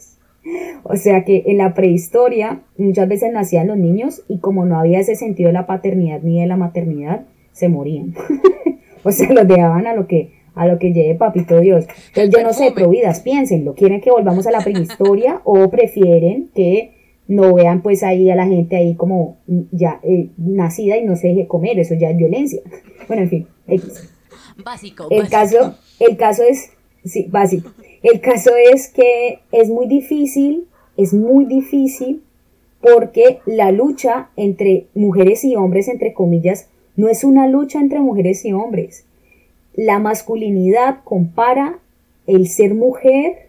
[0.84, 5.00] O sea que en la prehistoria muchas veces nacían los niños y como no había
[5.00, 8.14] ese sentido de la paternidad ni de la maternidad, se morían.
[9.04, 11.86] o sea, los dejaban a lo que a lo que lleve papito Dios.
[12.08, 16.94] Entonces yo no sé, providas, piénsenlo, ¿quieren que volvamos a la prehistoria o prefieren que
[17.28, 19.38] no vean pues ahí a la gente ahí como
[19.72, 22.62] ya eh, nacida y no se deje comer, eso ya es violencia.
[23.08, 23.48] Bueno, en fin,
[24.66, 25.08] Básico.
[25.10, 26.72] El caso, el caso es,
[27.06, 27.72] sí, básico.
[28.04, 30.68] El caso es que es muy difícil,
[30.98, 32.22] es muy difícil
[32.82, 38.46] porque la lucha entre mujeres y hombres, entre comillas, no es una lucha entre mujeres
[38.46, 39.06] y hombres.
[39.74, 41.80] La masculinidad compara
[42.26, 43.48] el ser mujer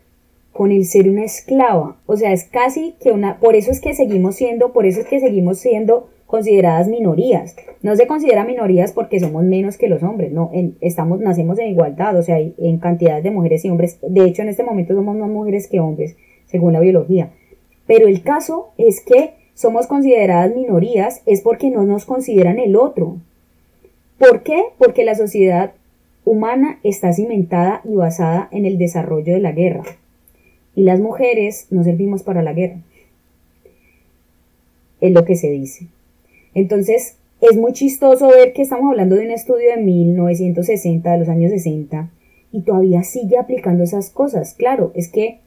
[0.52, 1.96] con el ser una esclava.
[2.06, 5.06] O sea, es casi que una, por eso es que seguimos siendo, por eso es
[5.06, 7.56] que seguimos siendo consideradas minorías.
[7.82, 12.16] No se considera minorías porque somos menos que los hombres, no, estamos, nacemos en igualdad,
[12.16, 13.98] o sea, hay, en cantidades de mujeres y hombres.
[14.02, 16.16] De hecho, en este momento somos más mujeres que hombres,
[16.46, 17.30] según la biología.
[17.86, 23.16] Pero el caso es que somos consideradas minorías es porque no nos consideran el otro.
[24.18, 24.64] ¿Por qué?
[24.76, 25.72] Porque la sociedad
[26.26, 29.82] humana está cimentada y basada en el desarrollo de la guerra.
[30.74, 32.82] Y las mujeres no servimos para la guerra.
[35.00, 35.86] Es lo que se dice.
[36.54, 41.28] Entonces, es muy chistoso ver que estamos hablando de un estudio de 1960, de los
[41.28, 42.10] años 60,
[42.50, 44.54] y todavía sigue aplicando esas cosas.
[44.54, 45.38] Claro, es que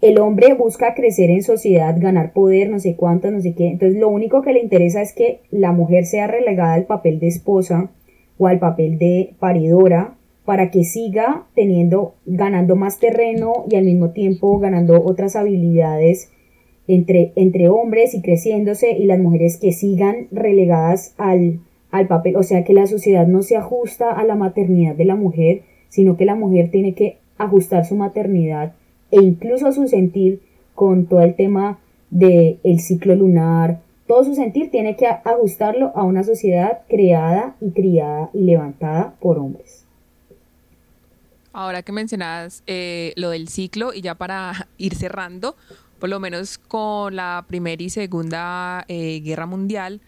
[0.00, 3.68] el hombre busca crecer en sociedad, ganar poder, no sé cuánto, no sé qué.
[3.68, 7.28] Entonces, lo único que le interesa es que la mujer sea relegada al papel de
[7.28, 7.90] esposa
[8.38, 10.14] o al papel de paridora
[10.46, 16.30] para que siga teniendo, ganando más terreno y al mismo tiempo ganando otras habilidades
[16.94, 21.60] entre, entre hombres y creciéndose y las mujeres que sigan relegadas al,
[21.90, 25.16] al papel, o sea que la sociedad no se ajusta a la maternidad de la
[25.16, 28.74] mujer, sino que la mujer tiene que ajustar su maternidad
[29.10, 30.40] e incluso su sentir
[30.74, 31.78] con todo el tema
[32.10, 37.70] del el ciclo lunar, todo su sentir tiene que ajustarlo a una sociedad creada y
[37.70, 39.84] criada y levantada por hombres.
[41.52, 45.56] Ahora que mencionas eh, lo del ciclo y ya para ir cerrando,
[46.00, 50.00] por lo menos con la Primera y Segunda eh, Guerra Mundial,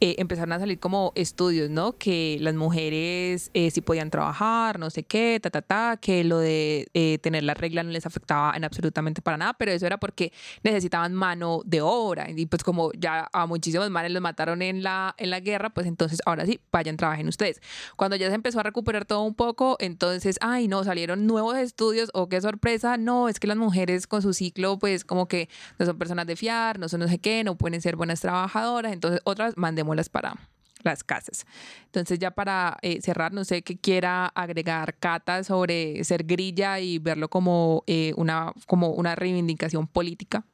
[0.00, 1.98] eh, empezaron a salir como estudios, ¿no?
[1.98, 6.38] Que las mujeres eh, sí podían trabajar, no sé qué, ta, ta, ta, que lo
[6.38, 9.98] de eh, tener la regla no les afectaba en absolutamente para nada, pero eso era
[9.98, 10.32] porque
[10.62, 12.30] necesitaban mano de obra.
[12.30, 15.86] Y pues como ya a muchísimos manes los mataron en la, en la guerra, pues
[15.86, 17.60] entonces ahora sí, vayan, trabajen ustedes.
[17.96, 22.10] Cuando ya se empezó a recuperar todo un poco, entonces, ay, no, salieron nuevos estudios,
[22.14, 25.48] o oh, qué sorpresa, no, es que las mujeres con su ciclo, pues como que
[25.78, 28.92] no son personas de fiar, no son no sé qué, no pueden ser buenas trabajadoras,
[28.92, 30.36] entonces otras mandemos para
[30.84, 31.46] las casas.
[31.86, 36.98] Entonces ya para eh, cerrar, no sé qué quiera agregar Cata sobre ser grilla y
[36.98, 40.44] verlo como, eh, una, como una reivindicación política.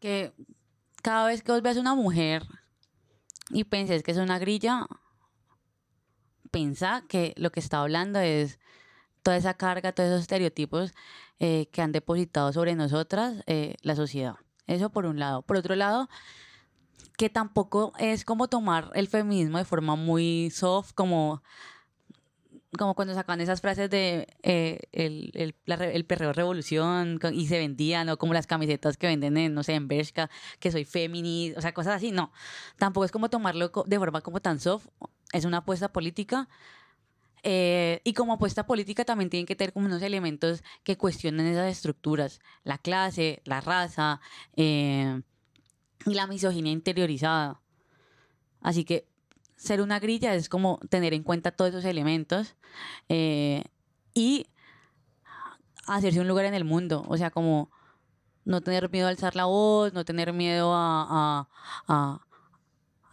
[0.00, 0.32] Que
[1.02, 2.44] cada vez que vos ves una mujer
[3.50, 4.86] y penses que es una grilla,
[6.50, 8.58] piensa que lo que está hablando es
[9.22, 10.92] toda esa carga, todos esos estereotipos
[11.40, 14.36] eh, que han depositado sobre nosotras la sociedad.
[14.66, 15.42] Eso por un lado.
[15.42, 16.08] Por otro lado,
[17.16, 21.42] que tampoco es como tomar el feminismo de forma muy soft, como,
[22.76, 28.08] como cuando sacan esas frases de eh, el, el, el, perreo revolución y se vendían,
[28.08, 31.62] o como las camisetas que venden en, no sé, en Bershka, que soy feminista, o
[31.62, 32.32] sea, cosas así, no.
[32.78, 34.88] Tampoco es como tomarlo de forma como tan soft,
[35.32, 36.48] es una apuesta política.
[37.46, 41.70] Eh, y como apuesta política también tienen que tener como unos elementos que cuestionen esas
[41.70, 44.20] estructuras, la clase, la raza,
[44.56, 45.20] eh,
[46.06, 47.60] y la misoginia interiorizada.
[48.60, 49.06] Así que
[49.56, 52.56] ser una grilla es como tener en cuenta todos esos elementos
[53.08, 53.64] eh,
[54.14, 54.46] y
[55.86, 57.04] hacerse un lugar en el mundo.
[57.08, 57.70] O sea, como
[58.44, 61.48] no tener miedo a alzar la voz, no tener miedo a,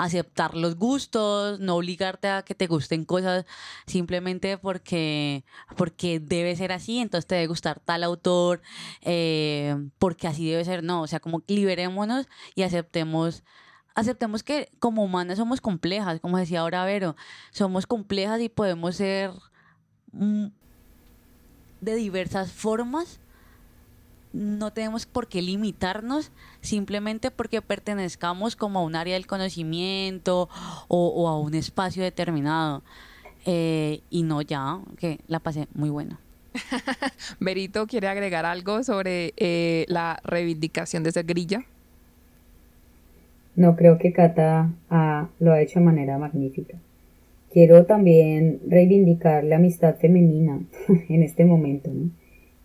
[0.02, 3.46] aceptar los gustos, no obligarte a que te gusten cosas
[3.86, 5.44] simplemente porque,
[5.78, 8.62] porque debe ser así, entonces te debe gustar tal autor,
[9.02, 13.44] eh, porque así debe ser, no, o sea, como liberémonos y aceptemos
[13.94, 17.16] aceptemos que como humanas somos complejas, como decía ahora Vero,
[17.52, 19.32] somos complejas y podemos ser
[20.14, 20.48] mm,
[21.82, 23.21] de diversas formas
[24.34, 30.50] no tenemos por qué limitarnos simplemente porque pertenezcamos como a un área del conocimiento
[30.88, 32.84] o, a un espacio determinado.
[33.46, 36.20] Eh, y no ya, que la pasé muy bueno.
[37.40, 41.66] Berito, ¿quiere agregar algo sobre eh, la reivindicación de ser grilla?
[43.56, 46.78] No, creo que Cata ah, lo ha hecho de manera magnífica.
[47.52, 50.62] Quiero también reivindicar la amistad femenina
[51.10, 52.10] en este momento, ¿no?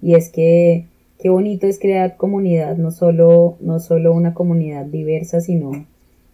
[0.01, 0.87] Y es que
[1.19, 5.87] qué bonito es crear comunidad, no solo, no solo una comunidad diversa, sino,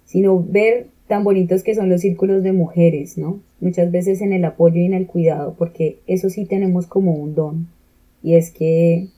[0.05, 3.41] sino ver tan bonitos que son los círculos de mujeres, ¿no?
[3.61, 7.35] Muchas veces en el apoyo y en el cuidado, porque eso sí tenemos como un
[7.35, 7.69] don.
[8.23, 9.09] Y es que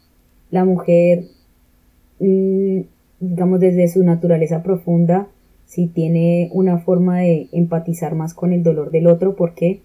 [0.51, 1.25] la mujer,
[2.19, 2.81] mm,
[3.21, 5.29] digamos desde su naturaleza profunda,
[5.67, 9.81] sí tiene una forma de empatizar más con el dolor del otro porque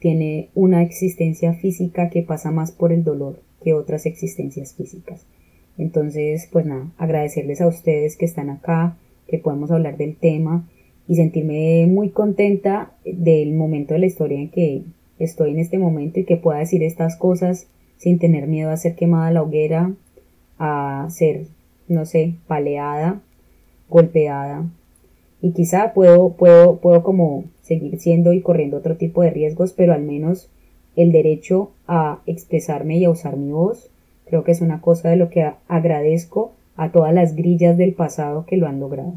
[0.00, 5.26] tiene una existencia física que pasa más por el dolor que otras existencias físicas.
[5.78, 8.96] Entonces, pues nada, agradecerles a ustedes que están acá,
[9.28, 10.68] que podemos hablar del tema
[11.06, 14.82] y sentirme muy contenta del momento de la historia en que
[15.18, 18.94] estoy en este momento y que pueda decir estas cosas sin tener miedo a ser
[18.94, 19.92] quemada a la hoguera,
[20.58, 21.46] a ser,
[21.88, 23.20] no sé, paleada,
[23.88, 24.70] golpeada.
[25.42, 29.92] Y quizá puedo, puedo, puedo como seguir siendo y corriendo otro tipo de riesgos, pero
[29.92, 30.50] al menos
[30.96, 33.90] el derecho a expresarme y a usar mi voz,
[34.26, 38.46] creo que es una cosa de lo que agradezco a todas las grillas del pasado
[38.46, 39.14] que lo han logrado.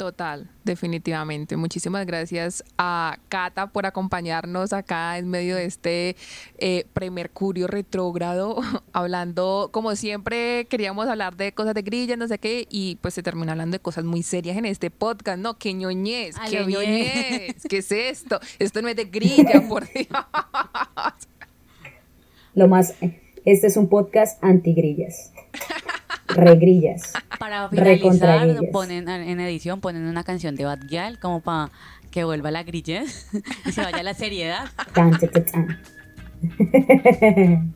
[0.00, 1.58] Total, definitivamente.
[1.58, 6.16] Muchísimas gracias a Cata por acompañarnos acá en medio de este
[6.56, 8.62] eh, premercurio retrógrado,
[8.94, 13.22] hablando, como siempre, queríamos hablar de cosas de grilla, no sé qué, y pues se
[13.22, 15.58] termina hablando de cosas muy serias en este podcast, ¿no?
[15.58, 16.34] ¡Qué ñoñez!
[16.48, 17.66] ¡Qué ñoñez!
[17.68, 18.40] ¿Qué es esto?
[18.58, 20.08] Esto no es de grilla, por Dios.
[22.54, 22.94] Lo más,
[23.44, 25.30] este es un podcast anti-grillas
[26.34, 27.12] regrillas.
[27.38, 31.70] Para finalizar, ponen en edición ponen una canción de Bad Gyal como para
[32.10, 33.04] que vuelva la grilla
[33.66, 34.64] y se vaya la seriedad.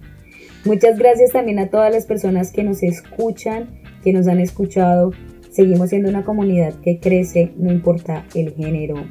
[0.64, 3.68] Muchas gracias también a todas las personas que nos escuchan,
[4.02, 5.12] que nos han escuchado.
[5.50, 9.04] Seguimos siendo una comunidad que crece, no importa el género,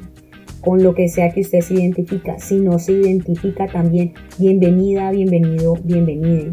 [0.60, 2.38] con lo que sea que usted se identifica.
[2.38, 6.50] Si no se identifica también, bienvenida, bienvenido, bienvenida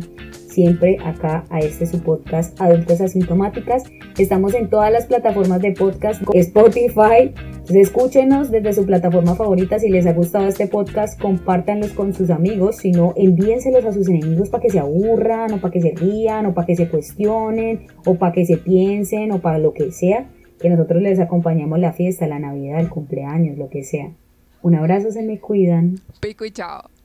[0.51, 3.83] siempre acá a este su podcast Adultas Asintomáticas.
[4.17, 7.33] Estamos en todas las plataformas de podcast, Spotify.
[7.69, 9.79] escúchenos desde su plataforma favorita.
[9.79, 12.77] Si les ha gustado este podcast, compártanlos con sus amigos.
[12.77, 16.45] Si no, envíenselos a sus enemigos para que se aburran, o para que se rían,
[16.45, 20.29] o para que se cuestionen, o para que se piensen, o para lo que sea.
[20.59, 24.11] Que nosotros les acompañamos la fiesta, la Navidad, el cumpleaños, lo que sea.
[24.61, 25.95] Un abrazo, se me cuidan.
[26.19, 27.00] Pico y chao.